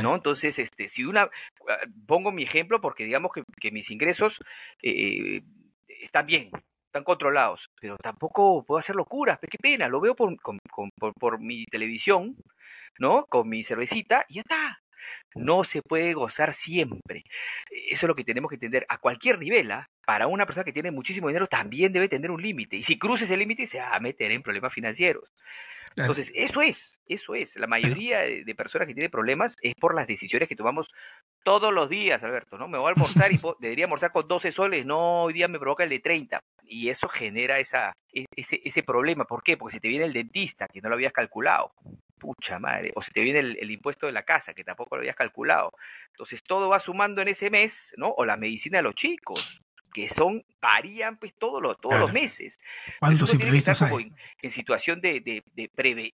¿no? 0.03 0.15
Entonces, 0.15 0.59
este, 0.59 0.87
si 0.87 1.03
una, 1.03 1.29
pongo 2.05 2.31
mi 2.31 2.43
ejemplo 2.43 2.79
porque 2.79 3.05
digamos 3.05 3.31
que, 3.59 3.71
mis 3.71 3.89
ingresos 3.89 4.39
eh, 4.83 5.41
están 5.87 6.27
bien, 6.27 6.51
están 6.89 7.03
controlados, 7.03 7.69
pero 7.79 7.97
tampoco 7.97 8.63
puedo 8.65 8.79
hacer 8.79 8.95
locuras, 8.95 9.39
qué 9.39 9.57
pena, 9.57 9.87
lo 9.87 10.01
veo 10.01 10.15
por, 10.15 10.35
por 11.19 11.39
mi 11.39 11.65
televisión, 11.65 12.35
¿no? 12.97 13.25
Con 13.25 13.47
mi 13.47 13.63
cervecita 13.63 14.25
y 14.27 14.35
ya 14.35 14.41
está 14.41 14.81
no 15.35 15.63
se 15.63 15.81
puede 15.81 16.13
gozar 16.13 16.53
siempre. 16.53 17.23
Eso 17.89 18.05
es 18.05 18.07
lo 18.07 18.15
que 18.15 18.23
tenemos 18.23 18.49
que 18.49 18.55
entender. 18.55 18.85
A 18.89 18.97
cualquier 18.97 19.39
nivel, 19.39 19.71
¿ah? 19.71 19.89
para 20.05 20.27
una 20.27 20.45
persona 20.45 20.63
que 20.63 20.73
tiene 20.73 20.91
muchísimo 20.91 21.27
dinero 21.27 21.47
también 21.47 21.93
debe 21.93 22.07
tener 22.07 22.31
un 22.31 22.41
límite. 22.41 22.75
Y 22.75 22.83
si 22.83 22.97
cruza 22.97 23.25
ese 23.25 23.37
límite, 23.37 23.67
se 23.67 23.79
va 23.79 23.95
a 23.95 23.99
meter 23.99 24.31
en 24.31 24.41
problemas 24.41 24.73
financieros. 24.73 25.31
Entonces, 25.95 26.31
eso 26.35 26.61
es, 26.61 27.01
eso 27.07 27.35
es. 27.35 27.57
La 27.57 27.67
mayoría 27.67 28.21
de 28.21 28.55
personas 28.55 28.87
que 28.87 28.93
tienen 28.93 29.11
problemas 29.11 29.55
es 29.61 29.75
por 29.75 29.95
las 29.95 30.07
decisiones 30.07 30.47
que 30.47 30.55
tomamos 30.55 30.93
todos 31.43 31.73
los 31.73 31.89
días, 31.89 32.23
Alberto, 32.23 32.57
¿no? 32.57 32.67
Me 32.67 32.77
voy 32.77 32.87
a 32.87 32.93
almorzar 32.93 33.31
y 33.31 33.39
debería 33.59 33.85
almorzar 33.85 34.11
con 34.11 34.27
12 34.27 34.51
soles, 34.51 34.85
no, 34.85 35.23
hoy 35.23 35.33
día 35.33 35.47
me 35.47 35.59
provoca 35.59 35.83
el 35.83 35.89
de 35.89 35.99
30. 35.99 36.39
Y 36.65 36.89
eso 36.89 37.07
genera 37.07 37.59
esa, 37.59 37.93
e, 38.13 38.25
ese, 38.35 38.61
ese 38.63 38.83
problema. 38.83 39.25
¿Por 39.25 39.41
qué? 39.41 39.57
Porque 39.57 39.75
si 39.75 39.79
te 39.79 39.87
viene 39.87 40.05
el 40.05 40.13
dentista, 40.13 40.67
que 40.67 40.81
no 40.81 40.89
lo 40.89 40.95
habías 40.95 41.13
calculado, 41.13 41.71
pucha 42.19 42.59
madre, 42.59 42.91
o 42.95 43.01
se 43.01 43.11
te 43.11 43.21
viene 43.21 43.39
el, 43.39 43.71
impuesto 43.71 44.05
de 44.05 44.11
la 44.11 44.23
casa, 44.23 44.53
que 44.53 44.63
tampoco 44.63 44.95
lo 44.95 45.01
habías 45.01 45.15
calculado. 45.15 45.71
Entonces 46.11 46.43
todo 46.43 46.69
va 46.69 46.79
sumando 46.79 47.21
en 47.21 47.29
ese 47.29 47.49
mes, 47.49 47.93
¿no? 47.97 48.09
O 48.09 48.25
la 48.25 48.37
medicina 48.37 48.77
de 48.77 48.83
los 48.83 48.93
chicos, 48.93 49.61
que 49.93 50.07
son, 50.07 50.43
varían 50.61 51.17
pues 51.17 51.33
todos 51.33 51.61
los, 51.61 51.79
todos 51.79 51.99
los 51.99 52.13
meses. 52.13 52.57
¿Cuántos 52.99 53.33
imprevistos 53.33 53.81
hay? 53.81 54.13
En, 54.41 54.49
situación 54.49 55.01
de, 55.01 55.19
de, 55.21 55.71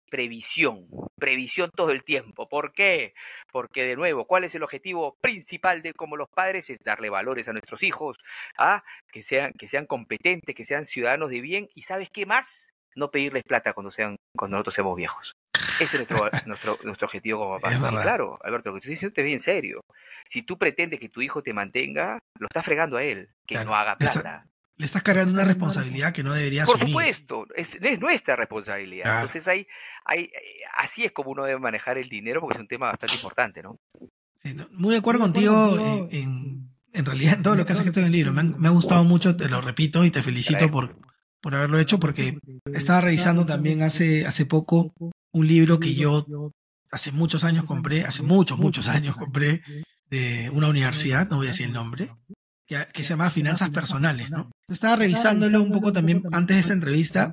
previsión, 0.08 0.86
previsión 1.18 1.70
todo 1.74 1.90
el 1.90 2.04
tiempo. 2.04 2.48
¿Por 2.48 2.72
qué? 2.72 3.14
Porque 3.52 3.84
de 3.84 3.96
nuevo, 3.96 4.26
¿cuál 4.26 4.44
es 4.44 4.54
el 4.54 4.62
objetivo 4.62 5.16
principal 5.20 5.82
de 5.82 5.92
como 5.92 6.16
los 6.16 6.28
padres? 6.28 6.70
Es 6.70 6.78
darle 6.84 7.10
valores 7.10 7.48
a 7.48 7.52
nuestros 7.52 7.82
hijos, 7.82 8.16
¿ah? 8.58 8.82
que, 9.10 9.22
sean, 9.22 9.52
que 9.52 9.66
sean 9.66 9.86
competentes, 9.86 10.54
que 10.54 10.64
sean 10.64 10.84
ciudadanos 10.84 11.30
de 11.30 11.40
bien. 11.40 11.68
¿Y 11.74 11.82
sabes 11.82 12.10
qué 12.10 12.26
más? 12.26 12.72
No 12.94 13.10
pedirles 13.10 13.44
plata 13.44 13.72
cuando, 13.72 13.90
sean, 13.90 14.16
cuando 14.36 14.56
nosotros 14.56 14.74
seamos 14.74 14.96
viejos. 14.96 15.34
Ese 15.80 15.96
es 15.96 16.10
nuestro, 16.10 16.30
nuestro, 16.46 16.78
nuestro 16.84 17.06
objetivo 17.06 17.40
como 17.40 17.60
papá. 17.60 18.02
claro, 18.02 18.38
Alberto, 18.42 18.70
lo 18.70 18.74
que 18.74 18.78
estoy 18.78 18.90
diciendo 18.92 19.14
es 19.16 19.24
bien 19.24 19.38
serio. 19.38 19.80
Si 20.26 20.42
tú 20.42 20.58
pretendes 20.58 21.00
que 21.00 21.08
tu 21.08 21.22
hijo 21.22 21.42
te 21.42 21.52
mantenga, 21.52 22.18
lo 22.38 22.46
estás 22.46 22.64
fregando 22.64 22.96
a 22.96 23.02
él, 23.02 23.28
que 23.46 23.62
no 23.64 23.74
haga 23.74 23.96
plata. 23.96 24.46
Le, 24.76 24.86
estás 24.86 25.02
cargando 25.02 25.32
una 25.32 25.44
responsabilidad 25.44 26.12
que 26.12 26.22
no 26.22 26.32
debería 26.32 26.64
Por 26.64 26.78
supuesto, 26.78 27.46
es, 27.54 27.78
nuestra 28.00 28.36
responsabilidad. 28.36 29.16
Entonces, 29.16 29.46
hay, 29.48 29.66
hay, 30.04 30.24
eh, 30.24 30.60
así 30.76 31.04
es 31.04 31.12
como 31.12 31.30
uno 31.30 31.44
debe 31.44 31.60
manejar 31.60 31.98
el 31.98 32.08
dinero, 32.08 32.40
porque 32.40 32.56
es 32.56 32.60
un 32.60 32.68
tema 32.68 32.86
bastante 32.86 33.14
importante, 33.14 33.62
¿no? 33.62 33.78
muy 34.72 34.92
de 34.92 34.98
acuerdo 34.98 35.20
contigo 35.20 36.08
en, 36.10 36.70
en, 36.94 37.04
realidad 37.04 37.34
en 37.34 37.42
todo 37.42 37.56
lo 37.56 37.66
que 37.66 37.72
has 37.72 37.78
escrito 37.78 38.00
en 38.00 38.06
el 38.06 38.12
libro. 38.12 38.32
Me, 38.32 38.68
ha 38.68 38.70
gustado 38.70 39.04
mucho, 39.04 39.36
te 39.36 39.50
lo 39.50 39.60
repito 39.60 40.02
y 40.04 40.10
te 40.10 40.22
felicito 40.22 40.70
por, 40.70 40.96
por 41.40 41.54
haberlo 41.54 41.78
hecho, 41.78 41.98
porque 41.98 42.38
estaba 42.72 43.00
revisando 43.00 43.44
también 43.44 43.82
hace, 43.82 44.26
hace 44.26 44.46
poco 44.46 44.92
un 45.32 45.46
libro 45.46 45.80
que 45.80 45.94
yo 45.94 46.26
hace 46.90 47.12
muchos 47.12 47.44
años 47.44 47.64
compré, 47.64 48.04
hace 48.04 48.22
muchos, 48.22 48.58
muchos 48.58 48.88
años 48.88 49.16
compré 49.16 49.62
de 50.10 50.50
una 50.52 50.68
universidad, 50.68 51.28
no 51.30 51.36
voy 51.36 51.46
a 51.46 51.50
decir 51.50 51.66
el 51.66 51.72
nombre, 51.72 52.10
que, 52.66 53.02
se 53.02 53.10
llama 53.10 53.30
Finanzas 53.30 53.70
Personales, 53.70 54.30
¿no? 54.30 54.50
Estaba 54.68 54.96
revisándolo 54.96 55.62
un 55.62 55.70
poco 55.70 55.92
también 55.92 56.22
antes 56.32 56.56
de 56.56 56.60
esa 56.60 56.72
entrevista 56.72 57.30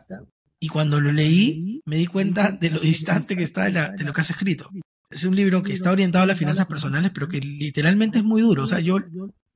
y 0.59 0.67
cuando 0.67 0.99
lo 0.99 1.11
leí 1.11 1.81
me 1.85 1.97
di 1.97 2.07
cuenta 2.07 2.51
de 2.51 2.71
lo 2.71 2.79
distante 2.79 3.35
que 3.35 3.43
está 3.43 3.69
de, 3.69 4.03
lo 4.03 4.13
que 4.13 4.21
has 4.21 4.29
escrito. 4.29 4.69
Es 5.09 5.23
un 5.23 5.35
libro 5.35 5.63
que 5.63 5.73
está 5.73 5.91
orientado 5.91 6.23
a 6.23 6.27
las 6.27 6.37
finanzas 6.37 6.65
personales, 6.65 7.11
pero 7.13 7.27
que 7.27 7.39
literalmente 7.39 8.17
es 8.17 8.23
muy 8.23 8.41
duro. 8.41 8.63
O 8.63 8.67
sea, 8.67 8.79
yo, 8.79 8.97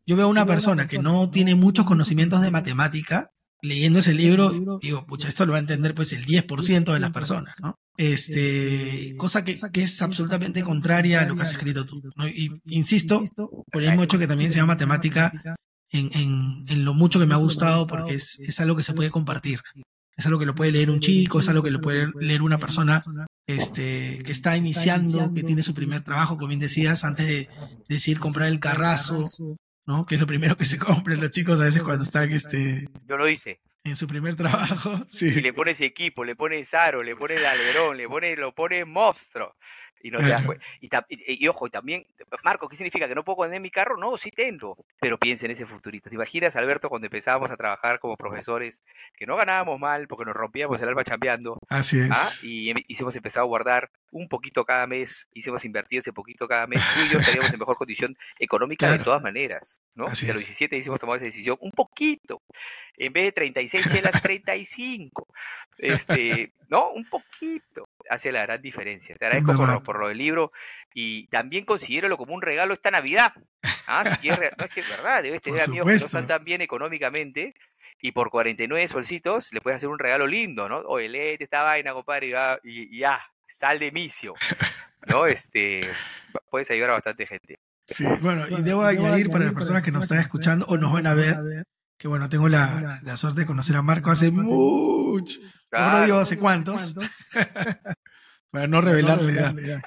yo 0.05 0.15
veo 0.15 0.25
a 0.25 0.29
una 0.29 0.45
persona 0.45 0.85
que 0.85 0.99
no 0.99 1.29
tiene 1.29 1.55
muchos 1.55 1.85
conocimientos 1.85 2.41
de 2.41 2.51
matemática 2.51 3.31
leyendo 3.61 3.99
ese 3.99 4.13
libro, 4.13 4.79
digo, 4.81 5.05
pucha, 5.05 5.27
esto 5.27 5.45
lo 5.45 5.51
va 5.51 5.59
a 5.59 5.61
entender 5.61 5.93
pues 5.93 6.13
el 6.13 6.25
10% 6.25 6.93
de 6.93 6.99
las 6.99 7.11
personas, 7.11 7.57
¿no? 7.61 7.77
Este, 7.97 9.13
cosa 9.17 9.43
que, 9.43 9.55
que, 9.71 9.83
es 9.83 10.01
absolutamente 10.01 10.63
contraria 10.63 11.21
a 11.21 11.25
lo 11.25 11.35
que 11.35 11.43
has 11.43 11.51
escrito 11.51 11.85
tú. 11.85 12.01
¿no? 12.15 12.27
Y 12.27 12.59
insisto, 12.65 13.23
por 13.71 13.83
el 13.83 13.99
hecho 14.01 14.17
que 14.17 14.27
también 14.27 14.51
se 14.51 14.57
llama 14.57 14.73
matemática 14.73 15.31
en, 15.91 16.09
en, 16.13 16.65
en, 16.67 16.85
lo 16.85 16.93
mucho 16.93 17.19
que 17.19 17.25
me 17.25 17.35
ha 17.35 17.37
gustado 17.37 17.85
porque 17.85 18.15
es, 18.15 18.39
es 18.39 18.59
algo 18.59 18.75
que 18.75 18.83
se 18.83 18.93
puede 18.93 19.11
compartir. 19.11 19.59
Es 20.17 20.25
algo 20.25 20.39
que 20.39 20.45
lo 20.45 20.55
puede 20.55 20.71
leer 20.71 20.89
un 20.89 20.99
chico, 20.99 21.39
es 21.39 21.49
algo 21.49 21.63
que 21.63 21.71
lo 21.71 21.81
puede 21.81 22.07
leer 22.19 22.41
una 22.41 22.57
persona 22.57 23.03
este, 23.47 24.21
que 24.23 24.31
está 24.31 24.57
iniciando, 24.57 25.33
que 25.33 25.43
tiene 25.43 25.63
su 25.63 25.73
primer 25.73 26.03
trabajo, 26.03 26.35
como 26.35 26.47
bien 26.47 26.59
decías, 26.59 27.03
antes 27.03 27.27
de 27.27 27.49
decir 27.87 28.19
comprar 28.19 28.49
el 28.49 28.59
carrazo 28.59 29.25
¿no? 29.85 30.05
Que 30.05 30.15
es 30.15 30.21
lo 30.21 30.27
primero 30.27 30.57
que 30.57 30.65
se 30.65 30.77
compran 30.77 31.19
los 31.19 31.31
chicos 31.31 31.59
a 31.59 31.65
veces 31.65 31.83
cuando 31.83 32.03
están 32.03 32.31
este. 32.31 32.87
Yo 33.07 33.17
lo 33.17 33.27
hice. 33.27 33.61
En 33.83 33.95
su 33.95 34.07
primer 34.07 34.35
trabajo. 34.35 35.05
Sí. 35.09 35.27
Y 35.27 35.41
le 35.41 35.53
pones 35.53 35.81
equipo, 35.81 36.23
le 36.23 36.35
pones 36.35 36.73
aro, 36.73 37.03
le 37.03 37.15
pones 37.15 37.43
alerón, 37.43 37.97
le 37.97 38.07
pones, 38.07 38.37
lo 38.37 38.53
pones 38.53 38.85
monstruo. 38.85 39.55
Y 40.03 40.11
no 40.11 40.19
te 40.19 40.35
y, 41.09 41.47
ojo, 41.47 41.67
y 41.67 41.69
también, 41.69 42.05
Marco, 42.43 42.67
¿qué 42.67 42.75
significa? 42.75 43.07
¿Que 43.07 43.15
no 43.15 43.23
puedo 43.23 43.37
poner 43.37 43.61
mi 43.61 43.71
carro? 43.71 43.97
No, 43.97 44.17
sí 44.17 44.31
tengo. 44.31 44.77
Pero 44.99 45.17
piensa 45.17 45.45
en 45.45 45.51
ese 45.51 45.65
futurito. 45.65 46.09
¿Te 46.09 46.15
imaginas, 46.15 46.55
Alberto, 46.55 46.89
cuando 46.89 47.07
empezábamos 47.07 47.51
a 47.51 47.57
trabajar 47.57 47.99
como 47.99 48.17
profesores, 48.17 48.81
que 49.15 49.25
no 49.25 49.35
ganábamos 49.35 49.79
mal 49.79 50.07
porque 50.07 50.25
nos 50.25 50.35
rompíamos 50.35 50.81
el 50.81 50.89
alma 50.89 51.03
chambeando? 51.03 51.59
Así 51.69 51.99
es. 51.99 52.11
¿ah? 52.11 52.29
Y 52.43 52.73
hicimos 52.87 53.15
empezado 53.15 53.45
a 53.45 53.47
guardar 53.47 53.89
un 54.11 54.27
poquito 54.27 54.65
cada 54.65 54.85
mes, 54.87 55.27
hicimos 55.33 55.63
invertido 55.65 55.99
ese 55.99 56.13
poquito 56.13 56.47
cada 56.47 56.67
mes, 56.67 56.81
tú 56.93 57.01
y 57.01 57.09
yo 57.09 57.19
estaríamos 57.19 57.51
en 57.51 57.59
mejor 57.59 57.77
condición 57.77 58.17
económica 58.39 58.91
de 58.91 58.99
todas 58.99 59.21
maneras, 59.21 59.81
¿no? 59.95 60.05
Así 60.05 60.29
a 60.29 60.33
los 60.33 60.41
17 60.41 60.77
hicimos 60.77 60.99
tomar 60.99 61.15
esa 61.17 61.25
decisión, 61.25 61.57
un 61.61 61.71
poquito, 61.71 62.41
en 62.97 63.13
vez 63.13 63.25
de 63.25 63.31
36 63.31 63.87
chelas, 63.89 64.21
35, 64.21 65.27
este, 65.77 66.53
¿no? 66.67 66.91
Un 66.91 67.05
poquito, 67.05 67.87
hace 68.11 68.31
la 68.31 68.41
gran 68.41 68.61
diferencia. 68.61 69.15
Te 69.15 69.25
agradezco 69.25 69.55
por, 69.55 69.83
por, 69.83 69.99
lo 69.99 70.09
del 70.09 70.17
libro 70.17 70.51
y 70.93 71.27
también 71.27 71.63
considéralo 71.63 72.17
como 72.17 72.33
un 72.33 72.41
regalo 72.41 72.73
esta 72.73 72.91
Navidad. 72.91 73.33
¿ah? 73.87 74.03
Si 74.19 74.27
no 74.27 74.35
es 74.35 74.69
que 74.73 74.81
es 74.81 74.89
verdad, 74.89 75.23
debes 75.23 75.41
tener 75.41 75.61
amigos 75.61 75.87
que 75.87 75.99
no 75.99 76.05
están 76.05 76.27
tan 76.27 76.43
bien 76.43 76.61
económicamente 76.61 77.55
y 78.01 78.11
por 78.11 78.29
49 78.29 78.87
solcitos 78.87 79.53
le 79.53 79.61
puedes 79.61 79.77
hacer 79.77 79.89
un 79.89 79.99
regalo 79.99 80.27
lindo, 80.27 80.67
¿no? 80.67 80.79
Oye, 80.79 81.07
léete 81.07 81.45
esta 81.45 81.61
vaina, 81.63 81.93
compadre, 81.93 82.33
y, 82.63 82.99
ya, 82.99 83.19
sal 83.47 83.79
de 83.79 83.91
misio, 83.91 84.33
¿no? 85.07 85.25
Este, 85.27 85.89
puedes 86.49 86.69
ayudar 86.71 86.91
a 86.91 86.93
bastante 86.93 87.25
gente. 87.25 87.59
Sí, 87.85 88.05
bueno, 88.21 88.45
y 88.49 88.61
debo 88.61 88.83
añadir 88.83 89.29
para 89.29 89.45
las 89.45 89.53
personas 89.53 89.83
que 89.83 89.91
nos 89.91 90.03
están 90.03 90.19
escuchando 90.19 90.65
o 90.67 90.77
nos 90.77 90.91
van 90.91 91.07
a 91.07 91.13
ver, 91.13 91.35
que 91.97 92.07
bueno, 92.07 92.29
tengo 92.29 92.49
la, 92.49 92.99
la 93.03 93.17
suerte 93.17 93.41
de 93.41 93.47
conocer 93.47 93.75
a 93.75 93.81
Marco 93.81 94.09
hace 94.09 94.31
mucho, 94.31 94.53
no 95.71 96.03
digo 96.03 96.17
hace 96.17 96.37
cuántos, 96.37 96.95
para 98.51 98.67
no 98.67 98.81
revelar 98.81 99.21
la 99.21 99.31
edad. 99.31 99.81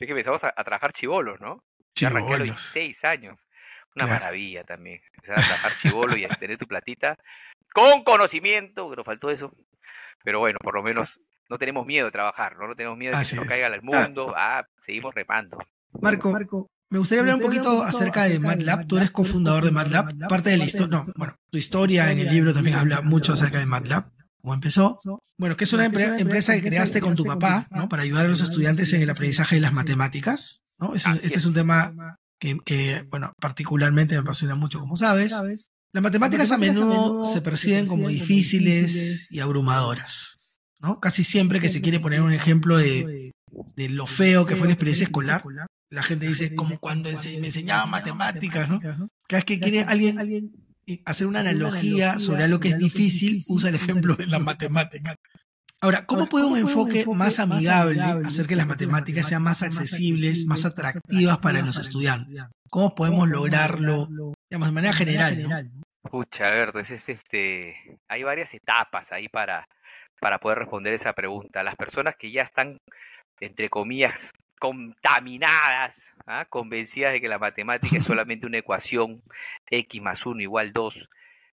Es 0.00 0.06
que 0.06 0.12
empezamos 0.12 0.42
a, 0.44 0.52
trabajar 0.52 0.92
chivolos, 0.92 1.40
¿no? 1.40 1.62
Chivolos. 1.94 2.16
Arranqué 2.16 2.34
a 2.34 2.38
los 2.38 2.46
16 2.46 3.04
años. 3.04 3.46
Una 3.94 4.06
maravilla 4.06 4.64
también. 4.64 5.02
Empezar 5.12 5.40
a 5.40 5.42
trabajar 5.42 5.72
chivolo 5.76 6.16
y 6.16 6.24
a 6.24 6.28
tener 6.28 6.56
tu 6.56 6.66
platita 6.66 7.18
con 7.74 8.04
conocimiento, 8.04 8.88
pero 8.88 9.04
faltó 9.04 9.30
eso. 9.30 9.52
Pero 10.24 10.38
bueno, 10.38 10.58
por 10.62 10.74
lo 10.74 10.82
menos 10.82 11.20
no 11.48 11.58
tenemos 11.58 11.86
miedo 11.86 12.06
de 12.06 12.12
trabajar, 12.12 12.56
no, 12.56 12.68
no 12.68 12.76
tenemos 12.76 12.96
miedo 12.96 13.18
de 13.18 13.24
que 13.24 13.36
no 13.36 13.44
caiga 13.44 13.66
al 13.66 13.82
mundo. 13.82 14.32
Ah, 14.36 14.66
seguimos 14.80 15.14
remando. 15.14 15.58
Marco, 16.00 16.70
me 16.88 16.98
gustaría 16.98 17.20
hablar 17.20 17.36
un 17.36 17.42
poquito 17.42 17.82
acerca 17.82 18.24
de 18.24 18.38
MATLAB. 18.38 18.86
Tú 18.86 18.96
eres 18.96 19.10
cofundador 19.10 19.64
de 19.64 19.70
MATLAB. 19.70 20.28
Parte 20.28 20.50
de 20.50 20.58
la 20.58 20.64
historia, 20.64 20.98
no, 20.98 21.12
bueno, 21.16 21.36
tu 21.50 21.58
historia 21.58 22.10
en 22.12 22.20
el 22.20 22.28
libro 22.28 22.54
también 22.54 22.76
habla 22.76 23.02
mucho 23.02 23.32
acerca 23.32 23.58
de 23.58 23.66
MATLAB. 23.66 24.04
¿Cómo 24.40 24.54
empezó? 24.54 24.98
Bueno, 25.36 25.56
que 25.56 25.64
es 25.64 25.72
una, 25.72 25.84
empresa 25.84 26.54
que 26.54 26.62
creaste 26.62 27.00
con 27.00 27.14
tu 27.14 27.24
papá, 27.24 27.68
¿no? 27.70 27.88
Para 27.88 28.02
ayudar 28.02 28.26
a 28.26 28.28
los 28.28 28.40
estudiantes 28.40 28.92
en 28.92 29.02
el 29.02 29.10
aprendizaje 29.10 29.56
de 29.56 29.60
las 29.60 29.72
matemáticas, 29.72 30.62
¿no? 30.78 30.94
este 30.94 31.36
es 31.36 31.44
un 31.44 31.54
tema 31.54 32.16
que, 32.38 33.06
bueno, 33.10 33.32
particularmente 33.40 34.14
me 34.14 34.20
apasiona 34.20 34.54
mucho, 34.54 34.80
como 34.80 34.96
sabes. 34.96 35.32
Las 35.92 36.02
matemáticas 36.02 36.50
a 36.52 36.58
menudo 36.58 37.24
se 37.24 37.42
perciben 37.42 37.86
como 37.86 38.08
difíciles 38.08 39.30
y 39.32 39.40
abrumadoras, 39.40 40.60
¿no? 40.80 41.00
Casi 41.00 41.24
siempre 41.24 41.60
que 41.60 41.68
se 41.68 41.80
quiere 41.80 42.00
poner 42.00 42.22
un 42.22 42.32
ejemplo 42.32 42.78
de, 42.78 43.32
de 43.76 43.88
lo 43.88 44.06
feo 44.06 44.46
que 44.46 44.56
fue 44.56 44.68
la 44.68 44.74
experiencia 44.74 45.04
escolar, 45.04 45.42
la 45.90 46.02
gente 46.04 46.28
dice 46.28 46.54
como 46.54 46.78
cuando 46.78 47.10
me 47.10 47.46
enseñaban 47.46 47.90
matemáticas, 47.90 48.68
¿no? 48.68 48.80
Cada 48.80 49.08
vez 49.30 49.44
que 49.44 49.58
quiere 49.58 49.82
alguien 49.82 50.18
hacer 51.04 51.26
una 51.26 51.40
analogía 51.40 52.18
sobre 52.18 52.44
algo 52.44 52.60
que 52.60 52.70
es 52.70 52.78
difícil, 52.78 53.42
usa 53.48 53.70
el 53.70 53.76
ejemplo 53.76 54.16
de 54.16 54.26
las 54.26 54.40
matemáticas. 54.40 55.16
Ahora, 55.82 56.04
¿cómo 56.04 56.26
puede 56.26 56.44
un 56.44 56.58
enfoque 56.58 57.04
más 57.14 57.38
amigable 57.38 58.02
hacer 58.02 58.46
que 58.46 58.54
las 58.56 58.68
matemáticas 58.68 59.26
sean 59.26 59.42
más 59.42 59.62
accesibles, 59.62 60.44
más 60.44 60.66
atractivas 60.66 61.38
para 61.38 61.62
los 61.62 61.78
estudiantes? 61.78 62.46
¿Cómo 62.70 62.94
podemos 62.94 63.28
lograrlo, 63.28 64.06
digamos, 64.50 64.68
de 64.68 64.72
manera 64.72 64.92
general? 64.92 65.70
Pucha, 66.10 66.46
Alberto, 66.46 66.80
es, 66.80 67.08
este, 67.08 67.76
hay 68.08 68.22
varias 68.22 68.52
etapas 68.54 69.12
ahí 69.12 69.28
para, 69.28 69.66
para 70.20 70.38
poder 70.38 70.58
responder 70.58 70.92
esa 70.92 71.12
pregunta. 71.14 71.62
Las 71.62 71.76
personas 71.76 72.14
que 72.16 72.30
ya 72.30 72.42
están, 72.42 72.78
entre 73.40 73.70
comillas, 73.70 74.32
contaminadas, 74.60 76.12
¿ah? 76.26 76.44
convencidas 76.44 77.14
de 77.14 77.20
que 77.20 77.28
la 77.28 77.38
matemática 77.38 77.96
es 77.96 78.04
solamente 78.04 78.46
una 78.46 78.58
ecuación 78.58 79.22
x 79.70 80.02
más 80.02 80.26
1 80.26 80.42
igual 80.42 80.72
2, 80.72 81.08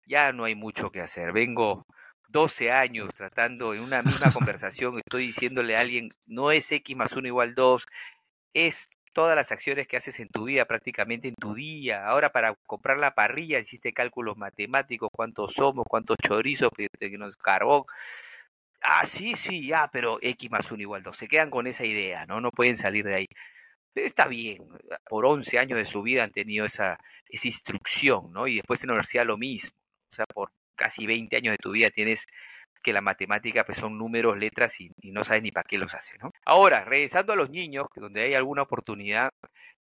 ya 0.06 0.32
no 0.32 0.44
hay 0.44 0.54
mucho 0.54 0.90
que 0.90 1.02
hacer. 1.02 1.32
Vengo 1.32 1.86
12 2.28 2.72
años 2.72 3.10
tratando 3.14 3.74
en 3.74 3.82
una 3.82 4.02
misma 4.02 4.32
conversación, 4.32 4.98
estoy 4.98 5.26
diciéndole 5.26 5.76
a 5.76 5.80
alguien, 5.80 6.14
no 6.26 6.50
es 6.50 6.72
x 6.72 6.96
más 6.96 7.12
1 7.12 7.28
igual 7.28 7.54
2, 7.54 7.86
es 8.54 8.88
todas 9.12 9.36
las 9.36 9.52
acciones 9.52 9.86
que 9.86 9.98
haces 9.98 10.18
en 10.18 10.28
tu 10.28 10.44
vida, 10.44 10.64
prácticamente 10.64 11.28
en 11.28 11.34
tu 11.34 11.54
día. 11.54 12.06
Ahora 12.06 12.32
para 12.32 12.54
comprar 12.66 12.96
la 12.96 13.14
parrilla 13.14 13.60
hiciste 13.60 13.92
cálculos 13.92 14.38
matemáticos, 14.38 15.10
cuántos 15.12 15.52
somos, 15.52 15.84
cuántos 15.86 16.16
chorizos, 16.18 16.70
nos 17.18 17.36
carbón. 17.36 17.84
Ah, 18.86 19.06
sí, 19.06 19.34
sí, 19.34 19.66
ya, 19.66 19.88
pero 19.90 20.18
X 20.20 20.50
más 20.50 20.70
1 20.70 20.82
igual 20.82 21.02
2. 21.02 21.16
Se 21.16 21.26
quedan 21.26 21.48
con 21.50 21.66
esa 21.66 21.86
idea, 21.86 22.26
¿no? 22.26 22.40
No 22.42 22.50
pueden 22.50 22.76
salir 22.76 23.06
de 23.06 23.14
ahí. 23.14 23.26
Está 23.94 24.28
bien, 24.28 24.62
por 25.08 25.24
11 25.26 25.58
años 25.58 25.78
de 25.78 25.86
su 25.86 26.02
vida 26.02 26.24
han 26.24 26.32
tenido 26.32 26.66
esa, 26.66 26.98
esa 27.28 27.48
instrucción, 27.48 28.30
¿no? 28.32 28.46
Y 28.46 28.56
después 28.56 28.82
en 28.82 28.88
la 28.88 28.94
universidad 28.94 29.24
lo 29.26 29.38
mismo. 29.38 29.76
O 30.12 30.14
sea, 30.14 30.26
por 30.26 30.52
casi 30.76 31.06
20 31.06 31.36
años 31.36 31.52
de 31.52 31.58
tu 31.58 31.72
vida 31.72 31.90
tienes 31.90 32.26
que 32.82 32.92
la 32.92 33.00
matemática 33.00 33.64
pues, 33.64 33.78
son 33.78 33.96
números, 33.98 34.36
letras 34.38 34.80
y, 34.80 34.90
no 35.02 35.24
sabes 35.24 35.42
ni 35.42 35.50
para 35.52 35.64
qué 35.68 35.78
los 35.78 35.94
hace, 35.94 36.18
¿no? 36.18 36.30
Ahora, 36.44 36.84
regresando 36.84 37.32
a 37.32 37.36
los 37.36 37.50
niños, 37.50 37.86
donde 37.96 38.22
hay 38.24 38.34
alguna 38.34 38.62
oportunidad, 38.62 39.30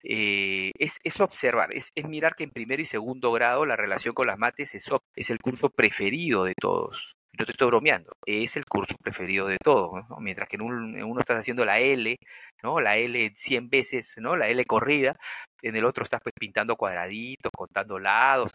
eh, 0.04 0.72
es, 0.78 1.00
es, 1.04 1.22
observar, 1.22 1.74
es, 1.74 1.92
es, 1.96 2.06
mirar 2.08 2.36
que 2.36 2.44
en 2.44 2.52
primer 2.52 2.80
y 2.82 2.86
segundo 2.86 3.32
grado 3.32 3.66
la 3.66 3.76
relación 3.78 4.14
con 4.14 4.28
las 4.28 4.38
mates 4.38 4.76
es, 4.76 4.90
es 5.16 5.30
el 5.30 5.40
curso 5.40 5.70
preferido 5.70 6.44
de 6.46 6.56
todos 6.56 7.18
no 7.38 7.46
te 7.46 7.52
estoy 7.52 7.68
bromeando, 7.68 8.12
es 8.26 8.58
el 8.58 8.65
curso 8.65 8.96
preferido 9.02 9.48
de 9.48 9.58
todos, 9.63 10.04
mientras 10.20 10.50
que 10.50 10.58
en, 10.58 10.63
uno 10.63 11.20
estás 11.20 11.39
haciendo 11.39 11.65
la 11.65 11.80
L, 11.80 12.15
¿no? 12.63 12.82
La 12.82 12.98
L 12.98 13.34
100 13.36 13.70
veces, 13.70 14.15
¿no? 14.18 14.36
La 14.36 14.48
L 14.48 14.65
corrida, 14.65 15.15
en 15.62 15.76
el 15.76 15.86
otro 15.86 16.04
estás 16.04 16.20
pues, 16.22 16.34
pintando 16.38 16.76
cuadraditos, 16.76 17.52
contando 17.56 18.00
lados, 18.00 18.52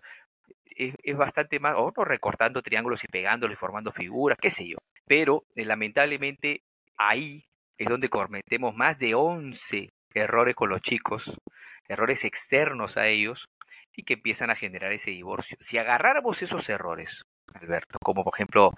es, 0.76 1.16
bastante 1.16 1.60
más, 1.60 1.74
o 1.76 1.92
no, 1.96 2.04
recortando 2.04 2.62
triángulos 2.62 3.04
y 3.04 3.06
pegándolos 3.08 3.54
y 3.54 3.56
formando 3.56 3.92
figuras, 3.92 4.38
qué 4.40 4.50
sé 4.50 4.66
yo. 4.68 4.78
Pero 5.06 5.44
eh, 5.54 5.64
lamentablemente 5.64 6.62
ahí 6.96 7.44
es 7.78 7.88
donde 7.88 8.08
cometemos 8.08 8.74
más 8.74 8.98
de 8.98 9.14
11 9.14 9.90
errores 10.14 10.54
con 10.54 10.70
los 10.70 10.80
chicos, 10.80 11.36
errores 11.88 12.24
externos 12.24 12.96
a 12.96 13.08
ellos, 13.08 13.46
y 13.96 14.02
que 14.02 14.14
empiezan 14.14 14.50
a 14.50 14.56
generar 14.56 14.92
ese 14.92 15.10
divorcio. 15.12 15.56
Si 15.60 15.78
agarráramos 15.78 16.42
esos 16.42 16.68
errores, 16.68 17.24
Alberto, 17.54 17.98
como 18.02 18.24
por 18.24 18.34
ejemplo 18.34 18.72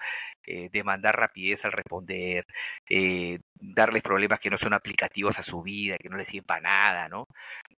eh, 0.45 0.69
demandar 0.73 1.17
rapidez 1.17 1.65
al 1.65 1.73
responder, 1.73 2.47
eh, 2.89 3.39
darles 3.55 4.03
problemas 4.03 4.41
que 4.41 4.51
no 4.51 4.59
son 4.59 4.75
aplicativos 4.75 5.39
a 5.39 5.43
su 5.43 5.63
vida, 5.63 5.97
que 5.99 6.09
no 6.09 6.17
les 6.17 6.29
sirven 6.29 6.45
para 6.47 6.61
nada, 6.61 7.09
¿no? 7.09 7.27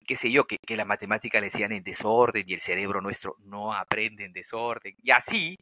Qué 0.06 0.16
sé 0.16 0.30
yo, 0.30 0.46
que, 0.46 0.56
que 0.66 0.76
la 0.76 0.84
matemática 0.84 1.40
le 1.40 1.46
decían 1.46 1.72
en 1.72 1.84
desorden 1.84 2.44
y 2.46 2.54
el 2.54 2.61
cerebro 2.61 3.00
nuestro 3.00 3.37
no 3.44 3.72
aprende 3.74 4.24
en 4.24 4.32
desorden. 4.32 4.94
Y 5.02 5.11
así, 5.11 5.56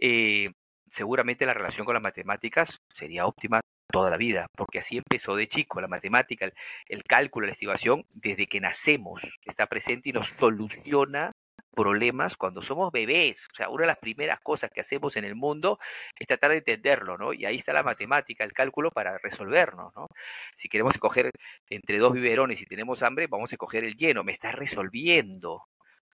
eh, 0.00 0.50
seguramente 0.88 1.46
la 1.46 1.54
relación 1.54 1.84
con 1.84 1.94
las 1.94 2.02
matemáticas 2.02 2.78
sería 2.92 3.26
óptima 3.26 3.60
toda 3.92 4.10
la 4.10 4.16
vida, 4.16 4.46
porque 4.56 4.78
así 4.78 4.98
empezó 4.98 5.36
de 5.36 5.48
chico 5.48 5.80
la 5.80 5.88
matemática, 5.88 6.44
el, 6.46 6.54
el, 6.88 7.02
cálculo, 7.04 7.46
la 7.46 7.52
estimación, 7.52 8.06
desde 8.14 8.46
que 8.46 8.60
nacemos, 8.60 9.22
está 9.44 9.66
presente 9.66 10.10
y 10.10 10.12
nos 10.12 10.28
soluciona 10.30 11.32
problemas 11.70 12.36
cuando 12.36 12.62
somos 12.62 12.92
bebés. 12.92 13.46
O 13.52 13.56
sea, 13.56 13.68
una 13.68 13.82
de 13.82 13.86
las 13.88 13.98
primeras 13.98 14.40
cosas 14.40 14.70
que 14.70 14.80
hacemos 14.80 15.16
en 15.16 15.24
el 15.24 15.34
mundo 15.34 15.78
es 16.18 16.26
tratar 16.26 16.50
de 16.50 16.58
entenderlo, 16.58 17.18
¿no? 17.18 17.32
Y 17.32 17.44
ahí 17.44 17.56
está 17.56 17.72
la 17.72 17.82
matemática, 17.82 18.44
el 18.44 18.52
cálculo 18.52 18.90
para 18.90 19.18
resolvernos, 19.18 19.94
¿no? 19.96 20.08
Si 20.54 20.68
queremos 20.68 20.94
escoger 20.94 21.30
entre 21.68 21.98
dos 21.98 22.12
biberones 22.12 22.62
y 22.62 22.66
tenemos 22.66 23.02
hambre, 23.02 23.26
vamos 23.26 23.52
a 23.52 23.54
escoger 23.56 23.84
el 23.84 23.96
lleno, 23.96 24.24
me 24.24 24.32
está 24.32 24.52
resolviendo. 24.52 25.64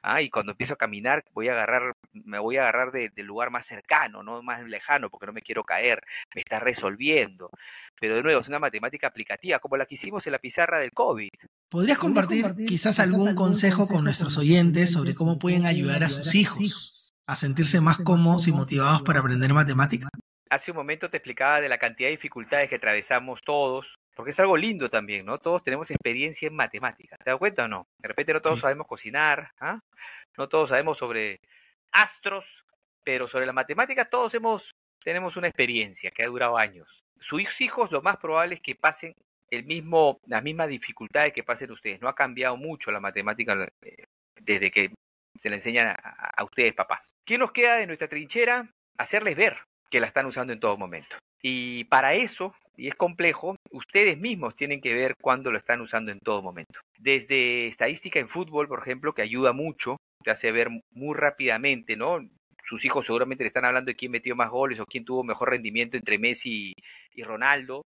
Ah, 0.03 0.23
y 0.23 0.31
cuando 0.31 0.53
empiezo 0.53 0.75
a 0.75 0.77
caminar, 0.77 1.25
voy 1.33 1.49
a 1.49 1.53
agarrar, 1.53 1.96
me 2.25 2.39
voy 2.39 2.57
a 2.57 2.63
agarrar 2.63 2.93
del 2.93 3.27
lugar 3.27 3.51
más 3.51 3.67
cercano, 3.67 4.23
no 4.23 4.43
más 4.43 4.63
lejano, 4.65 5.11
porque 5.11 5.27
no 5.27 5.33
me 5.33 5.43
quiero 5.43 5.65
caer, 5.65 6.03
me 6.35 6.41
está 6.41 6.59
resolviendo. 6.59 7.51
Pero 8.01 8.17
de 8.17 8.23
nuevo, 8.23 8.41
es 8.41 8.49
una 8.49 8.59
matemática 8.59 9.07
aplicativa, 9.07 9.59
como 9.59 9.77
la 9.77 9.87
que 9.87 9.95
hicimos 9.95 10.27
en 10.27 10.33
la 10.33 10.39
pizarra 10.39 10.79
del 10.79 10.93
COVID. 10.93 11.31
¿Podrías 11.69 11.99
compartir, 11.99 12.55
quizás, 12.67 12.99
algún 13.01 13.35
consejo 13.35 13.87
con 13.87 14.05
nuestros 14.05 14.37
oyentes 14.37 14.93
sobre 14.93 15.15
cómo 15.15 15.39
pueden 15.39 15.67
ayudar 15.67 16.05
a 16.05 16.09
sus 16.09 16.35
hijos 16.35 17.13
a 17.27 17.35
sentirse 17.35 17.81
más 17.81 17.99
cómodos 17.99 18.47
y 18.47 18.53
motivados 18.53 19.03
para 19.03 19.21
aprender 19.21 19.53
matemática? 19.53 20.09
Hace 20.49 20.71
un 20.71 20.77
momento 20.77 21.11
te 21.11 21.17
explicaba 21.17 21.61
de 21.61 21.69
la 21.69 21.79
cantidad 21.79 22.07
de 22.07 22.13
dificultades 22.13 22.69
que 22.69 22.77
atravesamos 22.77 23.43
todos, 23.43 23.99
porque 24.15 24.31
es 24.31 24.39
algo 24.39 24.57
lindo 24.57 24.89
también, 24.89 25.27
¿no? 25.27 25.39
Todos 25.39 25.63
tenemos 25.63 25.91
experiencia 25.91 26.47
en 26.47 26.55
matemáticas, 26.55 27.19
¿te 27.19 27.31
das 27.31 27.39
cuenta 27.39 27.65
o 27.65 27.69
no? 27.69 27.89
De 27.99 28.09
repente 28.09 28.33
no 28.33 28.41
todos 28.41 28.61
sabemos 28.61 28.87
cocinar, 28.87 29.51
¿ah? 29.61 29.81
no 30.39 30.49
todos 30.49 30.69
sabemos 30.69 30.99
sobre 30.99 31.41
astros, 31.93 32.65
pero 33.05 33.29
sobre 33.29 33.47
la 33.47 33.53
matemática 33.53 34.05
todos 34.05 34.35
hemos, 34.35 34.71
tenemos 35.03 35.37
una 35.37 35.49
experiencia 35.49 36.11
que 36.11 36.23
ha 36.23 36.29
durado 36.29 36.59
años. 36.59 37.01
Sus 37.19 37.61
hijos 37.61 37.91
lo 37.91 38.03
más 38.03 38.17
probable 38.17 38.57
es 38.57 38.61
que 38.61 38.75
pasen 38.75 39.15
el 39.51 39.65
mismo, 39.65 40.19
las 40.27 40.43
mismas 40.43 40.69
dificultades 40.69 41.33
que 41.33 41.43
pasen 41.43 41.71
ustedes. 41.71 42.01
No 42.01 42.09
ha 42.09 42.15
cambiado 42.15 42.57
mucho 42.57 42.91
la 42.91 43.01
matemática 43.01 43.69
eh, 43.83 44.05
desde 44.41 44.71
que 44.71 44.93
se 45.39 45.49
le 45.49 45.57
enseñan 45.57 45.89
a, 45.89 46.31
a 46.37 46.45
ustedes, 46.45 46.75
papás. 46.75 47.15
¿Qué 47.25 47.39
nos 47.39 47.53
queda 47.53 47.77
de 47.77 47.87
nuestra 47.87 48.09
trinchera? 48.09 48.69
Hacerles 48.99 49.37
ver 49.37 49.59
que 49.91 50.01
la 50.01 50.07
están 50.07 50.27
usando 50.27 50.53
en 50.53 50.61
todo 50.61 50.77
momento. 50.77 51.17
Y 51.43 51.85
para 51.85 52.15
eso, 52.15 52.55
y 52.77 52.89
es 52.89 52.95
complejo, 52.95 53.57
ustedes 53.71 54.19
mismos 54.19 54.57
tienen 54.57 54.81
que 54.81 54.95
ver 54.95 55.15
cuándo 55.21 55.51
lo 55.51 55.59
están 55.59 55.81
usando 55.81 56.11
en 56.11 56.19
todo 56.19 56.43
momento. 56.43 56.81
Desde 56.99 57.67
estadística 57.67 58.19
en 58.19 58.29
fútbol, 58.29 58.69
por 58.69 58.81
ejemplo, 58.81 59.15
que 59.15 59.23
ayuda 59.23 59.53
mucho, 59.53 59.97
te 60.27 60.33
hace 60.33 60.51
ver 60.51 60.71
muy 60.91 61.17
rápidamente, 61.17 61.97
¿no? 61.97 62.19
Sus 62.65 62.85
hijos 62.85 63.07
seguramente 63.07 63.45
le 63.45 63.47
están 63.47 63.65
hablando 63.65 63.91
de 63.91 63.95
quién 63.95 64.11
metió 64.11 64.35
más 64.35 64.51
goles 64.51 64.81
o 64.81 64.85
quién 64.85 65.05
tuvo 65.05 65.23
mejor 65.23 65.51
rendimiento 65.51 65.97
entre 65.97 66.19
Messi 66.19 66.73
y 67.13 67.23
Ronaldo, 67.23 67.85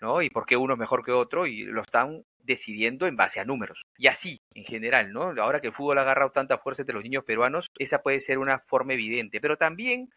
¿no? 0.00 0.20
Y 0.20 0.28
por 0.28 0.46
qué 0.46 0.56
uno 0.56 0.72
es 0.74 0.80
mejor 0.80 1.04
que 1.04 1.12
otro, 1.12 1.46
y 1.46 1.62
lo 1.62 1.82
están 1.82 2.24
decidiendo 2.38 3.06
en 3.06 3.14
base 3.14 3.38
a 3.38 3.44
números. 3.44 3.84
Y 3.96 4.08
así, 4.08 4.38
en 4.54 4.64
general, 4.64 5.12
¿no? 5.12 5.32
Ahora 5.40 5.60
que 5.60 5.68
el 5.68 5.72
fútbol 5.72 5.98
ha 5.98 6.00
agarrado 6.00 6.32
tanta 6.32 6.58
fuerza 6.58 6.82
entre 6.82 6.94
los 6.94 7.04
niños 7.04 7.22
peruanos, 7.22 7.68
esa 7.78 8.02
puede 8.02 8.18
ser 8.18 8.38
una 8.38 8.58
forma 8.58 8.94
evidente. 8.94 9.40
Pero 9.40 9.56
también 9.56 10.10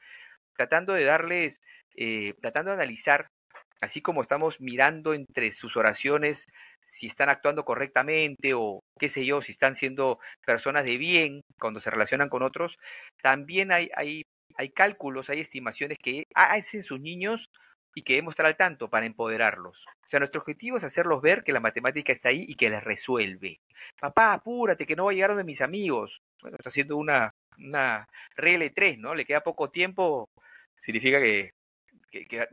tratando 0.58 0.93
de 0.93 1.03
darles, 1.03 1.62
eh, 1.95 2.34
tratando 2.41 2.71
de 2.71 2.77
analizar, 2.77 3.27
así 3.82 4.02
como 4.02 4.22
estamos 4.22 4.60
mirando 4.62 5.13
entre 5.13 5.52
sus 5.52 5.78
oraciones 5.78 6.46
si 6.86 7.08
están 7.08 7.30
actuando 7.30 7.65
correctamente 7.65 8.54
o 8.56 8.82
qué 9.00 9.10
sé 9.10 9.26
yo, 9.26 9.42
si 9.42 9.52
están 9.52 9.76
siendo 9.76 10.20
personas 10.46 10.86
de 10.86 10.98
bien 10.98 11.42
cuando 11.60 11.80
se 11.80 11.92
relacionan 11.92 12.30
con 12.30 12.42
otros, 12.42 12.80
también 13.22 13.72
hay, 13.72 13.89
hay, 13.96 14.24
hay 14.56 14.70
cálculos, 14.72 15.30
hay 15.30 15.39
estimaciones 15.39 15.98
que 16.02 16.24
hacen 16.34 16.82
sus 16.82 17.00
niños 17.00 17.50
y 17.94 18.02
que 18.02 18.13
debemos 18.13 18.34
estar 18.34 18.46
al 18.46 18.58
tanto 18.58 18.89
para 18.89 19.06
empoderarlos. 19.06 19.86
O 19.88 20.10
sea, 20.10 20.20
nuestro 20.20 20.42
objetivo 20.42 20.78
es 20.78 20.84
hacerlos 20.84 21.22
ver 21.22 21.44
que 21.44 21.54
la 21.54 21.60
matemática 21.60 22.12
está 22.12 22.30
ahí 22.30 22.46
y 22.48 22.56
que 22.56 22.70
les 22.70 22.84
resuelve. 22.84 23.60
Papá, 24.00 24.34
apúrate, 24.34 24.86
que 24.86 24.96
no 24.96 25.06
va 25.06 25.12
a 25.12 25.13
llegar 25.13 25.36
de 25.36 25.44
mis 25.44 25.62
amigos. 25.62 26.22
Bueno, 26.42 26.58
está 26.60 26.70
haciendo 26.70 26.98
una, 26.98 27.32
una 27.58 28.08
regla 28.36 28.70
3, 28.74 28.98
¿no? 29.00 29.15
Le 29.15 29.26
queda 29.26 29.42
poco 29.42 29.70
tiempo, 29.70 30.30
significa 30.78 31.20
que, 31.20 31.52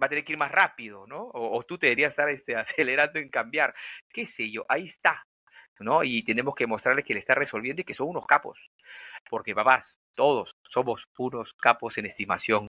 va 0.00 0.06
a 0.06 0.08
tener 0.08 0.24
que 0.24 0.32
ir 0.32 0.38
más 0.38 0.50
rápido, 0.50 1.06
¿no? 1.06 1.30
O, 1.32 1.62
tú 1.62 1.78
te 1.78 1.86
deberías 1.86 2.12
estar 2.12 2.28
este, 2.28 2.56
acelerando 2.56 3.18
en 3.18 3.28
cambiar. 3.28 3.74
¿Qué 4.12 4.26
sé 4.26 4.50
yo? 4.50 4.64
Ahí 4.68 4.84
está. 4.84 5.22
¿no? 5.78 6.02
Y 6.02 6.22
tenemos 6.22 6.54
que 6.54 6.66
mostrarles 6.66 7.04
que 7.04 7.12
le 7.12 7.20
está 7.20 7.34
resolviendo 7.34 7.82
y 7.82 7.84
que 7.84 7.92
son 7.92 8.08
unos 8.08 8.26
capos. 8.26 8.70
Porque 9.28 9.54
papás, 9.54 9.98
todos 10.14 10.52
somos 10.62 11.06
unos 11.18 11.52
capos 11.54 11.98
en 11.98 12.06
estimación 12.06 12.66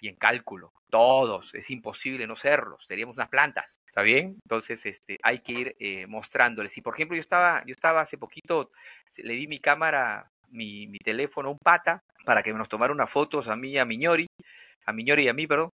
y 0.00 0.08
en 0.08 0.16
cálculo. 0.16 0.72
Todos. 0.90 1.54
Es 1.54 1.70
imposible 1.70 2.26
no 2.26 2.36
serlos. 2.36 2.84
Seríamos 2.86 3.16
unas 3.16 3.28
plantas. 3.28 3.80
¿Está 3.86 4.02
bien? 4.02 4.36
Entonces, 4.44 4.84
este, 4.86 5.18
hay 5.22 5.40
que 5.40 5.52
ir 5.52 5.76
eh, 5.78 6.06
mostrándoles. 6.06 6.76
Y 6.76 6.82
por 6.82 6.94
ejemplo, 6.94 7.16
yo 7.16 7.22
estaba, 7.22 7.62
yo 7.66 7.72
estaba 7.72 8.00
hace 8.02 8.18
poquito, 8.18 8.70
le 9.18 9.34
di 9.34 9.46
mi 9.46 9.60
cámara, 9.60 10.30
mi, 10.50 10.86
mi 10.86 10.98
teléfono 10.98 11.50
un 11.50 11.58
pata 11.58 12.02
para 12.24 12.42
que 12.42 12.52
nos 12.52 12.68
tomara 12.68 12.92
unas 12.92 13.10
fotos 13.10 13.48
a 13.48 13.56
mí 13.56 13.76
a 13.78 13.84
Miñori, 13.84 14.26
a 14.86 14.92
Miñori 14.92 15.24
y 15.24 15.28
a 15.28 15.34
mí, 15.34 15.46
perdón. 15.46 15.70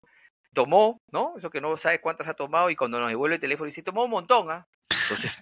Tomó, 0.56 1.00
¿no? 1.12 1.36
Eso 1.38 1.52
que 1.52 1.62
no 1.62 1.78
sabe 1.78 2.02
cuántas 2.02 2.28
ha 2.28 2.34
tomado 2.34 2.72
y 2.72 2.76
cuando 2.76 3.00
nos 3.00 3.10
devuelve 3.10 3.36
el 3.36 3.42
teléfono 3.42 3.68
dice, 3.68 3.84
tomó 3.84 4.06
un 4.06 4.12
montón, 4.12 4.50
¿ah? 4.50 4.66
Entonces, 4.90 5.38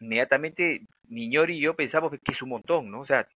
inmediatamente 0.00 0.82
Miñori 1.08 1.58
y 1.58 1.60
yo 1.60 1.74
pensamos 1.74 2.10
que 2.10 2.32
es 2.32 2.42
un 2.42 2.48
montón, 2.50 2.90
¿no? 2.90 3.00
O 3.00 3.04
sea, 3.04 3.28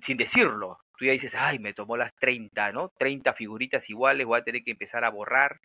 sin 0.00 0.16
decirlo. 0.16 0.78
Tú 0.96 1.04
ya 1.04 1.12
dices, 1.12 1.34
ay, 1.34 1.58
me 1.58 1.74
tomó 1.74 1.96
las 1.96 2.14
30, 2.14 2.72
¿no? 2.72 2.90
30 2.98 3.34
figuritas 3.34 3.90
iguales, 3.90 4.26
voy 4.26 4.38
a 4.38 4.44
tener 4.44 4.62
que 4.64 4.70
empezar 4.70 5.04
a 5.04 5.10
borrar. 5.10 5.60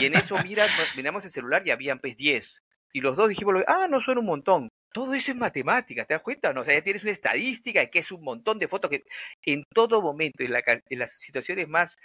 Y 0.00 0.06
en 0.06 0.14
eso, 0.14 0.34
mira, 0.42 0.66
miramos 0.96 1.24
el 1.24 1.30
celular 1.30 1.62
y 1.64 1.70
habían 1.70 2.00
pues 2.00 2.16
10. 2.16 2.62
Y 2.92 3.00
los 3.00 3.16
dos 3.16 3.28
dijimos, 3.28 3.54
ah, 3.68 3.86
no 3.88 4.00
son 4.00 4.18
un 4.18 4.26
montón. 4.26 4.68
Todo 4.92 5.14
eso 5.14 5.30
es 5.30 5.36
matemática, 5.36 6.04
¿te 6.04 6.14
das 6.14 6.22
cuenta? 6.22 6.52
No? 6.52 6.62
O 6.62 6.64
sea, 6.64 6.74
ya 6.74 6.82
tienes 6.82 7.02
una 7.02 7.12
estadística 7.12 7.86
que 7.86 7.98
es 7.98 8.10
un 8.10 8.24
montón 8.24 8.58
de 8.58 8.66
fotos 8.66 8.90
que 8.90 9.04
en 9.44 9.62
todo 9.74 10.00
momento, 10.00 10.42
en, 10.42 10.54
en 10.88 10.98
las 10.98 11.12
situaciones 11.18 11.68
más 11.68 11.96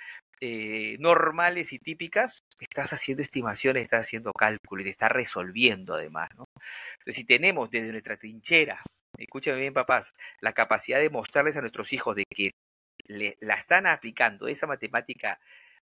eh, 0.44 0.98
normales 1.00 1.72
y 1.72 1.78
típicas, 1.78 2.44
estás 2.60 2.92
haciendo 2.94 3.22
estimaciones, 3.22 3.84
estás 3.84 4.02
haciendo 4.02 4.32
cálculos 4.34 4.82
y 4.82 4.86
te 4.86 4.90
estás 4.90 5.12
resolviendo 5.12 5.94
además, 5.94 6.30
¿no? 6.36 6.46
Entonces, 6.94 7.16
si 7.16 7.26
tenemos 7.26 7.70
desde 7.70 7.92
nuestra 7.92 8.18
trinchera, 8.18 8.82
escúchame 9.18 9.60
bien 9.60 9.74
papás, 9.74 10.14
la 10.40 10.54
capacidad 10.54 11.00
de 11.00 11.12
mostrarles 11.12 11.58
a 11.58 11.62
nuestros 11.62 11.94
hijos 11.94 12.16
de 12.16 12.24
que 12.28 12.52
le, 13.06 13.38
la 13.40 13.54
están 13.54 13.86
aplicando, 13.86 14.48
esa 14.48 14.66
matemática 14.66 15.40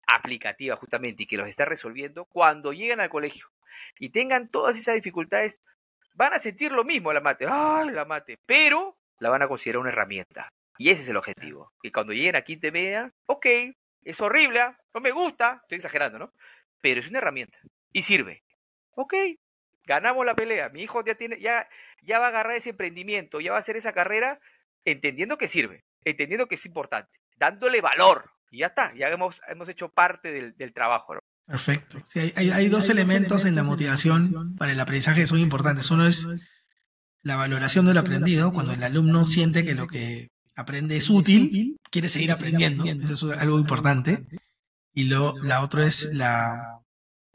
aplicativa 0.08 0.76
justamente, 0.76 1.24
y 1.24 1.26
que 1.26 1.38
los 1.38 1.48
está 1.48 1.64
resolviendo, 1.64 2.26
cuando 2.26 2.74
llegan 2.74 3.00
al 3.00 3.10
colegio 3.10 3.48
y 3.98 4.10
tengan 4.10 4.50
todas 4.50 4.78
esas 4.78 4.96
dificultades, 4.96 5.62
van 6.16 6.34
a 6.34 6.40
sentir 6.40 6.74
lo 6.74 6.84
mismo 6.84 7.14
la 7.14 7.22
mate, 7.22 7.46
¡ay, 7.48 7.92
la 7.92 8.04
mate! 8.04 8.38
Pero 8.46 8.98
la 9.20 9.30
van 9.30 9.42
a 9.42 9.48
considerar 9.48 9.80
una 9.80 9.92
herramienta. 9.92 10.50
Y 10.78 10.90
ese 10.90 11.04
es 11.04 11.10
el 11.10 11.18
objetivo. 11.18 11.72
Que 11.82 11.92
cuando 11.92 12.14
lleguen 12.14 12.36
a 12.36 12.42
quinta 12.42 12.72
media, 12.72 13.14
ok, 13.26 13.46
es 14.04 14.20
horrible, 14.22 14.62
¿ah? 14.62 14.78
no 14.94 15.02
me 15.02 15.12
gusta, 15.12 15.60
estoy 15.64 15.78
exagerando, 15.78 16.20
¿no? 16.20 16.34
Pero 16.82 17.02
es 17.02 17.10
una 17.10 17.20
herramienta 17.20 17.58
y 17.92 18.04
sirve. 18.04 18.44
Ok, 18.92 19.14
ganamos 19.86 20.26
la 20.26 20.36
pelea. 20.36 20.70
Mi 20.70 20.84
hijo 20.84 21.04
ya 21.04 21.16
tiene, 21.16 21.40
ya, 21.40 21.68
ya 22.02 22.20
va 22.20 22.28
a 22.28 22.30
agarrar 22.30 22.56
ese 22.56 22.72
emprendimiento, 22.72 23.40
ya 23.40 23.52
va 23.52 23.58
a 23.58 23.60
hacer 23.60 23.78
esa 23.78 23.94
carrera 23.94 24.40
entendiendo 24.86 25.38
que 25.38 25.48
sirve, 25.48 25.84
entendiendo 26.04 26.48
que 26.48 26.56
es 26.56 26.66
importante, 26.66 27.20
dándole 27.38 27.82
valor. 27.82 28.32
Y 28.52 28.60
ya 28.60 28.68
está, 28.68 28.94
ya 28.96 29.10
hemos, 29.10 29.42
hemos 29.48 29.70
hecho 29.70 29.90
parte 29.90 30.32
del, 30.32 30.74
trabajo. 30.74 31.16
¿no? 31.16 31.20
Perfecto. 31.46 32.02
Sí, 32.06 32.34
hay, 32.36 32.50
hay, 32.50 32.68
dos 32.68 32.90
elementos 32.90 33.46
en 33.46 33.56
la 33.56 33.64
motivación 33.64 34.56
para 34.58 34.72
el 34.72 34.80
aprendizaje 34.80 35.22
que 35.22 35.28
son 35.28 35.40
importantes. 35.40 35.92
Uno 35.92 36.08
es 36.08 36.50
la 37.22 37.36
valoración 37.36 37.86
del 37.86 37.98
aprendido, 37.98 38.52
cuando 38.52 38.74
el 38.74 38.84
alumno 38.84 39.24
siente 39.24 39.66
que 39.66 39.76
lo 39.76 39.88
que 39.88 40.30
aprende 40.60 40.98
es 40.98 41.10
útil, 41.10 41.78
quiere 41.90 42.10
seguir 42.10 42.32
aprendiendo, 42.32 42.84
eso 43.10 43.34
es 43.34 43.40
algo 43.40 43.60
importante. 43.60 44.26
Y 44.94 45.04
lo, 45.04 45.38
la 45.44 45.62
otra 45.62 45.86
es 45.86 46.10
la, 46.14 46.82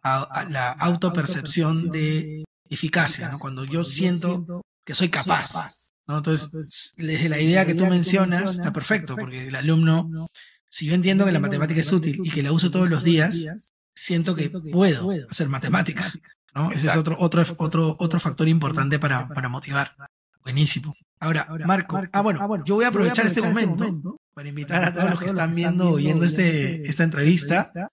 la 0.02 0.70
autopercepción 0.72 1.90
de 1.90 2.44
eficacia, 2.68 3.30
¿no? 3.30 3.38
cuando 3.38 3.64
yo 3.64 3.84
siento 3.84 4.62
que 4.84 4.94
soy 4.94 5.08
capaz. 5.08 5.90
¿no? 6.06 6.18
Entonces, 6.18 6.92
desde 6.96 7.28
la 7.28 7.40
idea 7.40 7.64
que 7.64 7.74
tú 7.74 7.86
mencionas, 7.86 8.58
está 8.58 8.72
perfecto, 8.72 9.16
porque 9.16 9.48
el 9.48 9.54
alumno, 9.54 10.28
si 10.68 10.86
yo 10.86 10.94
entiendo 10.94 11.24
que 11.24 11.32
la 11.32 11.40
matemática 11.40 11.80
es 11.80 11.92
útil 11.92 12.20
y 12.22 12.30
que 12.30 12.42
la 12.42 12.52
uso 12.52 12.70
todos 12.70 12.90
los 12.90 13.04
días, 13.04 13.46
siento 13.94 14.36
que 14.36 14.50
puedo 14.50 15.10
hacer 15.30 15.48
matemática. 15.48 16.12
¿no? 16.54 16.70
Ese 16.72 16.88
es 16.88 16.96
otro, 16.96 17.16
otro, 17.18 17.42
otro, 17.56 17.96
otro 17.98 18.20
factor 18.20 18.48
importante 18.48 18.98
para, 18.98 19.28
para 19.28 19.48
motivar. 19.48 19.96
Buenísimo. 20.44 20.92
Ahora, 21.20 21.48
Marco, 21.64 22.02
ah, 22.12 22.20
bueno, 22.20 22.38
ah, 22.42 22.46
bueno, 22.46 22.64
yo 22.66 22.74
voy 22.74 22.84
a 22.84 22.88
aprovechar, 22.88 23.26
este, 23.26 23.40
este, 23.40 23.48
momento, 23.48 24.20
para 24.34 24.48
invitar 24.48 24.84
a 24.84 24.92
todos 24.92 25.10
los 25.10 25.18
que 25.18 25.26
están 25.26 25.54
viendo 25.54 25.88
o 25.88 25.92
oyendo 25.94 26.26
este, 26.26 26.74
este, 26.76 26.88
esta 26.90 27.02
entrevista 27.02 27.90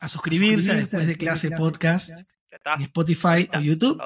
a 0.00 0.08
suscribirse 0.08 0.74
después 0.74 1.06
de 1.06 1.16
clase 1.16 1.50
podcast 1.50 2.10
en 2.76 2.82
Spotify 2.82 3.48
o 3.54 3.60
YouTube 3.60 4.00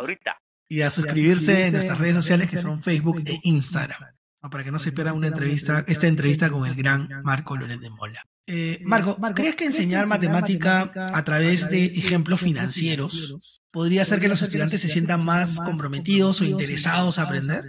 y 0.68 0.80
a 0.80 0.90
suscribirse 0.90 1.68
en 1.68 1.74
nuestras 1.74 1.98
redes 1.98 2.16
sociales 2.16 2.50
que 2.50 2.58
son 2.58 2.82
Facebook 2.82 3.22
e 3.24 3.38
Instagram 3.44 4.14
para 4.50 4.64
que 4.64 4.70
no 4.70 4.78
se 4.78 4.92
pierda 4.92 5.12
una 5.12 5.28
entrevista, 5.28 5.82
esta 5.86 6.06
entrevista 6.06 6.50
con 6.50 6.66
el 6.66 6.74
gran 6.74 7.08
Marco 7.22 7.56
Loret 7.56 7.80
de 7.80 7.90
Mola. 7.90 8.26
Eh, 8.46 8.78
Marco, 8.82 9.16
¿crees 9.34 9.54
que 9.56 9.66
enseñar 9.66 10.06
matemática 10.06 10.90
a 10.94 11.24
través 11.24 11.70
de 11.70 11.86
ejemplos 11.86 12.40
financieros 12.40 13.62
podría 13.74 14.02
hacer 14.02 14.20
que 14.20 14.28
los 14.28 14.40
estudiantes 14.40 14.80
se 14.80 14.88
sientan 14.88 15.24
más 15.24 15.58
comprometidos 15.58 16.40
o 16.40 16.44
interesados 16.44 17.18
a 17.18 17.24
aprender? 17.24 17.64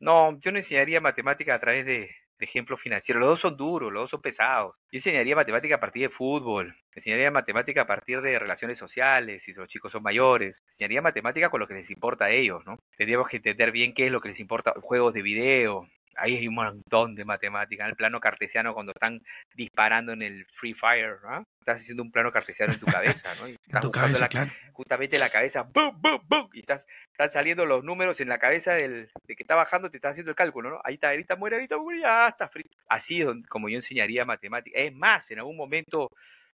No, 0.00 0.38
yo 0.38 0.52
no 0.52 0.58
enseñaría 0.58 1.00
matemática 1.00 1.52
a 1.56 1.58
través 1.58 1.84
de, 1.84 2.10
ejemplos 2.38 2.80
financieros. 2.80 3.20
Los 3.20 3.30
dos 3.30 3.40
son 3.40 3.56
duros, 3.56 3.92
los 3.92 4.04
dos 4.04 4.10
son 4.10 4.22
pesados. 4.22 4.76
Yo 4.92 4.98
enseñaría 4.98 5.34
matemática 5.34 5.74
a 5.74 5.80
partir 5.80 6.02
de 6.02 6.08
fútbol, 6.08 6.76
enseñaría 6.94 7.32
matemática 7.32 7.82
a 7.82 7.86
partir 7.88 8.20
de 8.20 8.38
relaciones 8.38 8.78
sociales, 8.78 9.42
si 9.42 9.52
los 9.52 9.66
chicos 9.66 9.90
son 9.90 10.04
mayores. 10.04 10.62
Enseñaría 10.68 11.02
matemática 11.02 11.50
con 11.50 11.58
lo 11.58 11.66
que 11.66 11.74
les 11.74 11.90
importa 11.90 12.26
a 12.26 12.30
ellos, 12.30 12.62
¿no? 12.64 12.78
Tendríamos 12.96 13.28
que 13.28 13.38
entender 13.38 13.72
bien 13.72 13.92
qué 13.92 14.06
es 14.06 14.12
lo 14.12 14.20
que 14.20 14.28
les 14.28 14.38
importa, 14.38 14.72
juegos 14.80 15.12
de 15.12 15.22
video, 15.22 15.88
ahí 16.18 16.36
hay 16.36 16.48
un 16.48 16.54
montón 16.54 17.14
de 17.14 17.24
matemática. 17.24 17.84
En 17.84 17.90
el 17.90 17.96
plano 17.96 18.20
cartesiano, 18.20 18.74
cuando 18.74 18.92
están 18.92 19.22
disparando 19.54 20.12
en 20.12 20.22
el 20.22 20.46
Free 20.52 20.74
Fire, 20.74 21.18
¿no? 21.22 21.44
estás 21.60 21.82
haciendo 21.82 22.02
un 22.02 22.10
plano 22.10 22.32
cartesiano 22.32 22.72
en 22.72 22.80
tu 22.80 22.86
cabeza, 22.86 23.34
¿no? 23.36 23.48
Y 23.48 23.56
estás 23.66 23.82
tu 23.82 23.90
cabeza, 23.90 24.28
la, 24.32 24.48
Justamente 24.72 25.18
la 25.18 25.28
cabeza, 25.28 25.62
¡bum, 25.62 26.00
bum, 26.00 26.20
bum! 26.26 26.48
Y 26.52 26.60
estás, 26.60 26.86
están 27.12 27.30
saliendo 27.30 27.66
los 27.66 27.84
números 27.84 28.20
en 28.20 28.28
la 28.28 28.38
cabeza 28.38 28.72
del 28.72 29.10
de 29.26 29.36
que 29.36 29.42
está 29.42 29.54
bajando, 29.54 29.90
te 29.90 29.98
está 29.98 30.08
haciendo 30.10 30.30
el 30.30 30.36
cálculo, 30.36 30.70
¿no? 30.70 30.80
Ahí 30.84 30.94
está, 30.94 31.10
ahorita 31.10 31.36
muere, 31.36 31.56
ahorita 31.56 31.76
muere, 31.76 32.00
ya 32.00 32.28
está 32.28 32.48
frito. 32.48 32.70
Así 32.88 33.20
es 33.20 33.28
como 33.48 33.68
yo 33.68 33.76
enseñaría 33.76 34.24
matemática. 34.24 34.78
Es 34.78 34.94
más, 34.94 35.30
en 35.30 35.38
algún 35.38 35.56
momento 35.56 36.10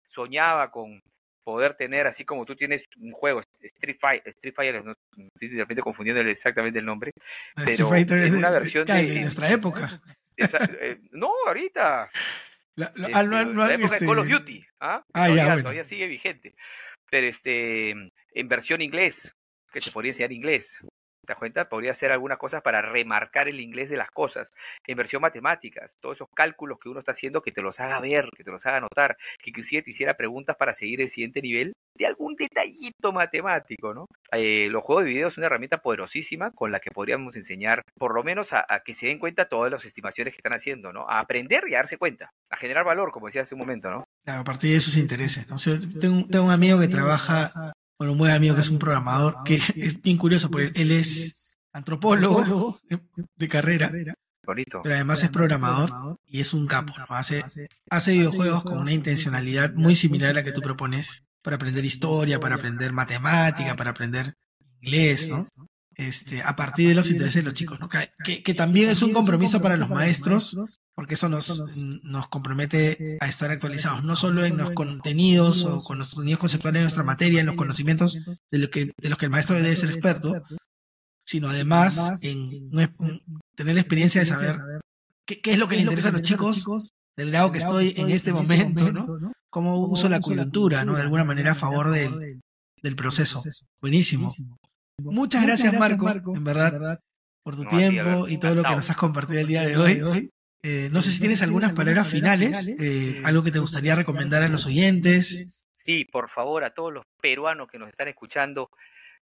soñaba 0.06 0.70
con 0.70 1.00
poder 1.44 1.74
tener, 1.74 2.06
así 2.06 2.24
como 2.24 2.44
tú 2.44 2.56
tienes 2.56 2.84
un 2.98 3.12
juego, 3.12 3.42
Street 3.66 3.96
Fighter, 4.00 4.28
Street 4.30 4.54
Fighter, 4.54 4.84
no 4.84 4.94
estoy 5.16 5.48
de 5.48 5.56
repente 5.58 5.82
confundiendo 5.82 6.22
exactamente 6.22 6.78
el 6.78 6.84
nombre, 6.84 7.12
pero 7.54 7.68
Street 7.68 7.88
Fighter 7.88 8.18
es 8.18 8.32
una 8.32 8.50
versión 8.50 8.86
de, 8.86 9.20
nuestra 9.20 9.50
época. 9.50 10.00
Eh, 10.36 10.98
no, 11.12 11.30
ahorita. 11.46 12.10
La, 12.74 12.86
este, 12.86 13.74
época 13.74 13.98
de 13.98 14.06
Call 14.06 14.18
of 14.18 14.28
Duty, 14.28 14.66
¿ah? 14.80 15.04
ah 15.14 15.28
todavía, 15.28 15.56
todavía 15.58 15.84
sigue 15.84 16.08
vigente. 16.08 16.56
Pero 17.08 17.28
este, 17.28 17.90
en 17.90 18.48
versión 18.48 18.82
inglés, 18.82 19.32
que 19.72 19.80
te 19.80 19.90
podría 19.90 20.10
enseñar 20.10 20.32
inglés. 20.32 20.80
¿Te 21.24 21.32
das 21.32 21.38
cuenta? 21.38 21.68
Podría 21.68 21.92
hacer 21.92 22.12
algunas 22.12 22.38
cosas 22.38 22.62
para 22.62 22.82
remarcar 22.82 23.48
el 23.48 23.60
inglés 23.60 23.88
de 23.88 23.96
las 23.96 24.10
cosas. 24.10 24.50
En 24.86 24.96
versión 24.96 25.22
matemáticas, 25.22 25.96
todos 26.00 26.18
esos 26.18 26.28
cálculos 26.34 26.78
que 26.78 26.88
uno 26.88 27.00
está 27.00 27.12
haciendo, 27.12 27.42
que 27.42 27.52
te 27.52 27.62
los 27.62 27.80
haga 27.80 28.00
ver, 28.00 28.28
que 28.36 28.44
te 28.44 28.50
los 28.50 28.64
haga 28.66 28.80
notar, 28.80 29.16
que 29.42 29.50
inclusive 29.50 29.82
te 29.82 29.90
hiciera 29.90 30.14
preguntas 30.14 30.56
para 30.56 30.72
seguir 30.72 31.00
el 31.00 31.08
siguiente 31.08 31.40
nivel 31.40 31.72
de 31.96 32.06
algún 32.06 32.34
detallito 32.34 33.12
matemático, 33.12 33.94
¿no? 33.94 34.06
Eh, 34.32 34.68
los 34.70 34.82
juegos 34.82 35.04
de 35.04 35.10
video 35.10 35.30
son 35.30 35.42
una 35.42 35.46
herramienta 35.46 35.78
poderosísima 35.78 36.50
con 36.50 36.72
la 36.72 36.80
que 36.80 36.90
podríamos 36.90 37.36
enseñar, 37.36 37.82
por 37.96 38.14
lo 38.14 38.24
menos, 38.24 38.52
a, 38.52 38.64
que 38.84 38.94
se 38.94 39.06
den 39.06 39.18
cuenta 39.18 39.48
todas 39.48 39.70
las 39.70 39.84
estimaciones 39.84 40.34
que 40.34 40.38
están 40.38 40.52
haciendo, 40.52 40.92
¿no? 40.92 41.08
A 41.08 41.20
aprender 41.20 41.64
y 41.68 41.74
a 41.74 41.78
darse 41.78 41.96
cuenta, 41.96 42.30
a 42.50 42.56
generar 42.56 42.84
valor, 42.84 43.12
como 43.12 43.26
decía 43.26 43.42
hace 43.42 43.54
un 43.54 43.60
momento, 43.60 43.90
¿no? 43.90 44.04
Claro, 44.24 44.40
a 44.40 44.44
partir 44.44 44.70
de 44.70 44.76
esos 44.76 44.96
intereses. 44.96 45.48
¿no? 45.48 45.56
tengo, 46.00 46.26
tengo 46.26 46.44
un 46.46 46.50
amigo 46.50 46.80
que 46.80 46.88
trabaja 46.88 47.72
bueno, 48.04 48.12
un 48.12 48.18
buen 48.18 48.32
amigo 48.32 48.54
que 48.54 48.60
es 48.60 48.68
un 48.68 48.78
programador, 48.78 49.42
que 49.44 49.54
es 49.76 50.00
bien 50.02 50.16
curioso, 50.18 50.50
porque 50.50 50.72
él 50.74 50.90
es 50.92 51.58
antropólogo 51.72 52.78
de 53.36 53.48
carrera. 53.48 53.90
Bonito. 54.46 54.80
Pero 54.82 54.94
además 54.96 55.22
es 55.22 55.30
programador 55.30 56.18
y 56.26 56.40
es 56.40 56.52
un 56.52 56.66
capo. 56.66 56.92
Hace, 57.08 57.42
hace 57.88 58.12
videojuegos 58.12 58.62
con 58.62 58.78
una 58.78 58.92
intencionalidad 58.92 59.72
muy 59.72 59.94
similar 59.94 60.30
a 60.30 60.34
la 60.34 60.42
que 60.42 60.52
tú 60.52 60.60
propones 60.60 61.24
para 61.42 61.56
aprender 61.56 61.84
historia, 61.84 62.38
para 62.38 62.56
aprender 62.56 62.92
matemática, 62.92 63.74
para 63.74 63.90
aprender 63.90 64.34
inglés, 64.82 65.30
¿no? 65.30 65.46
Este, 65.96 66.42
a 66.42 66.56
partir 66.56 66.88
de 66.88 66.94
los 66.94 67.10
intereses 67.10 67.42
de 67.42 67.42
los 67.42 67.54
chicos, 67.54 67.78
que, 68.24 68.42
que, 68.42 68.54
también 68.54 68.90
es 68.90 69.02
un 69.02 69.12
compromiso 69.12 69.60
para 69.60 69.76
los 69.76 69.88
maestros, 69.88 70.56
porque 70.94 71.14
eso 71.14 71.28
nos, 71.28 71.84
nos 72.02 72.28
compromete 72.28 73.18
a 73.20 73.28
estar 73.28 73.50
actualizados, 73.50 74.04
no 74.04 74.16
solo 74.16 74.44
en 74.44 74.56
los 74.56 74.70
contenidos 74.72 75.64
o 75.64 75.80
con 75.80 75.98
los 75.98 76.14
contenidos 76.14 76.40
conceptuales 76.40 76.80
de 76.80 76.84
nuestra 76.84 77.04
materia, 77.04 77.40
en 77.40 77.46
los 77.46 77.56
conocimientos 77.56 78.18
de, 78.50 78.58
lo 78.58 78.70
que, 78.70 78.92
de 78.96 79.08
los 79.08 79.18
que 79.18 79.26
el 79.26 79.30
maestro 79.30 79.56
debe 79.56 79.76
ser 79.76 79.90
experto, 79.90 80.32
sino 81.22 81.48
además 81.48 82.22
en, 82.22 82.70
tener 83.54 83.74
la 83.74 83.80
experiencia 83.80 84.20
de 84.20 84.26
saber 84.26 84.56
qué, 85.24 85.40
qué 85.40 85.52
es 85.52 85.58
lo 85.58 85.68
que 85.68 85.76
les 85.76 85.84
interesa 85.84 86.08
a 86.08 86.12
los 86.12 86.22
chicos 86.22 86.90
del 87.16 87.30
grado 87.30 87.52
que 87.52 87.58
estoy 87.58 87.94
en 87.96 88.10
este 88.10 88.32
momento, 88.32 88.92
¿no? 88.92 89.32
Cómo 89.50 89.86
uso 89.86 90.08
la 90.08 90.20
coyuntura, 90.20 90.84
¿no? 90.84 90.96
De 90.96 91.02
alguna 91.02 91.24
manera 91.24 91.52
a 91.52 91.54
favor 91.54 91.90
del, 91.90 92.40
del 92.82 92.96
proceso. 92.96 93.42
Buenísimo. 93.80 94.32
Muchas, 95.02 95.44
gracias, 95.44 95.78
Marco, 95.78 96.34
en 96.34 96.44
verdad. 96.44 97.00
por 97.42 97.56
tu 97.56 97.64
tiempo 97.66 98.28
y 98.28 98.38
todo 98.38 98.54
lo 98.54 98.62
que 98.62 98.70
nos 98.70 98.88
has 98.88 98.96
compartido 98.96 99.40
el 99.40 99.46
día 99.46 99.62
de 99.62 99.76
hoy. 99.76 100.30
Eh, 100.62 100.88
no 100.90 101.02
sé 101.02 101.10
si 101.10 101.20
tienes 101.20 101.42
algunas 101.42 101.74
palabras 101.74 102.08
finales, 102.08 102.68
eh, 102.80 103.20
algo 103.24 103.42
que 103.42 103.50
te 103.50 103.58
gustaría 103.58 103.94
recomendar 103.94 104.42
a 104.42 104.48
los 104.48 104.64
oyentes. 104.64 105.66
Sí, 105.76 106.06
por 106.06 106.30
favor, 106.30 106.64
a 106.64 106.70
todos 106.70 106.90
los 106.90 107.04
peruanos 107.20 107.68
que 107.68 107.78
nos 107.78 107.90
están 107.90 108.08
escuchando, 108.08 108.70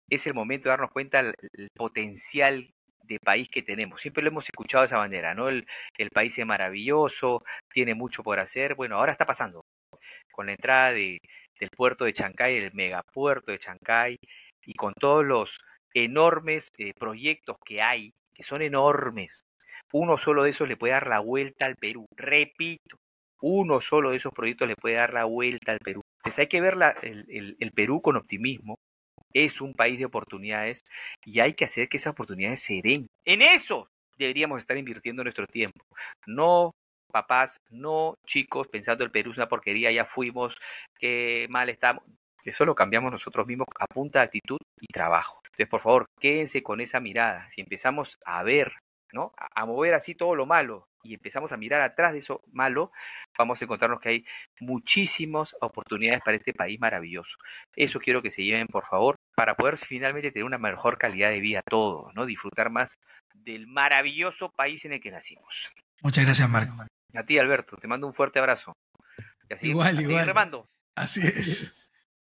es 0.09 0.25
el 0.27 0.33
momento 0.33 0.69
de 0.69 0.71
darnos 0.71 0.91
cuenta 0.91 1.21
del 1.21 1.69
potencial 1.75 2.73
de 3.03 3.19
país 3.19 3.49
que 3.49 3.61
tenemos. 3.61 4.01
Siempre 4.01 4.23
lo 4.23 4.29
hemos 4.29 4.45
escuchado 4.45 4.83
de 4.83 4.87
esa 4.87 4.97
manera, 4.97 5.33
¿no? 5.33 5.49
El, 5.49 5.67
el, 5.97 6.09
país 6.09 6.37
es 6.39 6.45
maravilloso, 6.45 7.43
tiene 7.73 7.95
mucho 7.95 8.23
por 8.23 8.39
hacer. 8.39 8.75
Bueno, 8.75 8.95
ahora 8.95 9.11
está 9.11 9.25
pasando. 9.25 9.65
Con 10.31 10.45
la 10.45 10.53
entrada 10.53 10.93
de, 10.93 11.19
del 11.59 11.69
puerto 11.69 12.05
de 12.05 12.13
Chancay, 12.13 12.57
el 12.57 12.73
megapuerto 12.73 13.51
de 13.51 13.59
Chancay, 13.59 14.17
y 14.65 14.73
con 14.73 14.93
todos 14.93 15.25
los 15.25 15.59
enormes 15.93 16.69
eh, 16.77 16.93
proyectos 16.97 17.57
que 17.65 17.81
hay, 17.81 18.13
que 18.33 18.43
son 18.43 18.61
enormes. 18.61 19.43
Uno 19.93 20.17
solo 20.17 20.43
de 20.43 20.49
esos 20.49 20.67
le 20.67 20.77
puede 20.77 20.93
dar 20.93 21.07
la 21.07 21.19
vuelta 21.19 21.65
al 21.65 21.75
Perú. 21.75 22.05
Repito, 22.15 22.97
uno 23.41 23.81
solo 23.81 24.11
de 24.11 24.17
esos 24.17 24.33
proyectos 24.33 24.67
le 24.67 24.75
puede 24.75 24.95
dar 24.95 25.13
la 25.13 25.25
vuelta 25.25 25.71
al 25.71 25.79
Perú. 25.79 26.01
Entonces 26.19 26.39
hay 26.39 26.47
que 26.47 26.61
ver 26.61 26.75
la, 26.75 26.89
el, 27.01 27.55
el 27.59 27.71
Perú 27.71 28.01
con 28.01 28.17
optimismo. 28.17 28.77
Es 29.33 29.61
un 29.61 29.73
país 29.73 29.99
de 29.99 30.05
oportunidades 30.05 30.81
y 31.23 31.39
hay 31.39 31.53
que 31.53 31.65
hacer 31.65 31.87
que 31.89 31.97
esas 31.97 32.11
oportunidades 32.11 32.61
se 32.61 32.81
den. 32.81 33.07
En 33.25 33.41
eso 33.41 33.87
deberíamos 34.17 34.59
estar 34.59 34.77
invirtiendo 34.77 35.23
nuestro 35.23 35.45
tiempo. 35.47 35.85
No 36.25 36.71
papás, 37.11 37.61
no 37.69 38.15
chicos 38.27 38.67
pensando 38.67 39.05
el 39.05 39.11
Perú 39.11 39.31
es 39.31 39.37
una 39.37 39.47
porquería, 39.47 39.89
ya 39.89 40.03
fuimos, 40.03 40.57
qué 40.99 41.47
mal 41.49 41.69
estamos. 41.69 42.03
Eso 42.45 42.63
lo 42.63 42.75
cambiamos 42.75 43.11
nosotros 43.11 43.47
mismos 43.47 43.67
a 43.79 43.87
punta 43.87 44.19
de 44.19 44.25
actitud 44.25 44.59
y 44.79 44.87
trabajo. 44.87 45.41
Entonces, 45.45 45.67
por 45.67 45.81
favor, 45.81 46.05
quédense 46.19 46.63
con 46.63 46.79
esa 46.79 46.99
mirada. 46.99 47.49
Si 47.49 47.61
empezamos 47.61 48.19
a 48.23 48.43
ver, 48.43 48.73
¿no? 49.11 49.33
A 49.37 49.65
mover 49.65 49.95
así 49.95 50.13
todo 50.13 50.35
lo 50.35 50.45
malo 50.45 50.87
y 51.03 51.13
empezamos 51.13 51.51
a 51.51 51.57
mirar 51.57 51.81
atrás 51.81 52.13
de 52.13 52.19
eso 52.19 52.41
malo, 52.51 52.91
vamos 53.37 53.61
a 53.61 53.65
encontrarnos 53.65 53.99
que 53.99 54.09
hay 54.09 54.25
muchísimas 54.59 55.55
oportunidades 55.61 56.21
para 56.23 56.37
este 56.37 56.53
país 56.53 56.79
maravilloso. 56.79 57.37
Eso 57.75 57.99
quiero 57.99 58.21
que 58.21 58.31
se 58.31 58.43
lleven, 58.43 58.67
por 58.67 58.85
favor, 58.85 59.15
para 59.35 59.55
poder 59.55 59.77
finalmente 59.77 60.31
tener 60.31 60.45
una 60.45 60.57
mejor 60.57 60.97
calidad 60.97 61.29
de 61.29 61.39
vida 61.39 61.61
todos, 61.67 62.13
¿no? 62.15 62.25
Disfrutar 62.25 62.69
más 62.69 62.99
del 63.33 63.67
maravilloso 63.67 64.49
país 64.49 64.85
en 64.85 64.93
el 64.93 65.01
que 65.01 65.11
nacimos. 65.11 65.71
Muchas 66.01 66.25
gracias, 66.25 66.49
Marco. 66.49 66.85
A 67.15 67.23
ti, 67.23 67.39
Alberto, 67.39 67.77
te 67.77 67.87
mando 67.87 68.07
un 68.07 68.13
fuerte 68.13 68.39
abrazo. 68.39 68.73
igual, 69.61 70.01
igual. 70.01 70.25
remando. 70.25 70.67
Así 70.95 71.21
es. 71.21 71.84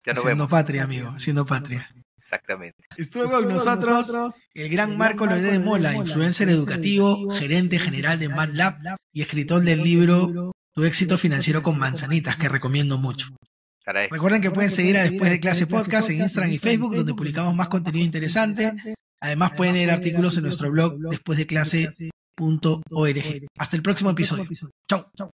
Haciendo 0.07 0.49
patria, 0.49 0.85
amigo, 0.85 1.11
haciendo 1.11 1.45
patria. 1.45 1.89
Exactamente. 2.19 2.85
Estuvo 2.97 3.31
con 3.31 3.49
nosotros 3.49 4.43
el 4.55 4.69
gran 4.69 4.97
Marco 4.97 5.27
Loredo 5.27 5.51
de 5.51 5.59
Mola, 5.59 5.95
influencer 5.95 6.49
educativo, 6.49 7.31
gerente 7.33 7.79
general 7.81 8.19
de 8.21 8.29
MATLAB 8.29 8.97
y 9.13 9.23
escritor 9.23 9.63
del 9.63 9.83
libro 9.83 10.53
Tu 10.73 10.85
éxito 10.85 11.19
financiero 11.19 11.63
con 11.63 11.79
manzanitas, 11.79 12.37
que 12.37 12.49
recomiendo 12.49 12.97
mucho. 12.97 13.29
Recuerden 13.85 14.41
que 14.41 14.53
pueden 14.53 14.71
seguir 14.71 14.97
a 14.97 15.03
Después 15.03 15.31
de 15.31 15.41
Clase 15.41 15.67
Podcast 15.67 16.11
en 16.11 16.21
Instagram 16.21 16.53
y 16.53 16.59
Facebook, 16.59 16.95
donde 16.95 17.15
publicamos 17.15 17.55
más 17.55 17.69
contenido 17.69 18.05
interesante. 18.05 18.73
Además, 19.21 19.53
pueden 19.57 19.75
leer 19.75 19.91
artículos 19.91 20.37
en 20.37 20.45
nuestro 20.45 20.71
blog 20.71 20.99
después 21.11 21.39
de 21.39 21.47
clase 21.47 21.89
Hasta 23.59 23.77
el 23.77 23.83
próximo 23.83 24.11
episodio. 24.11 24.47
Chau. 24.89 25.33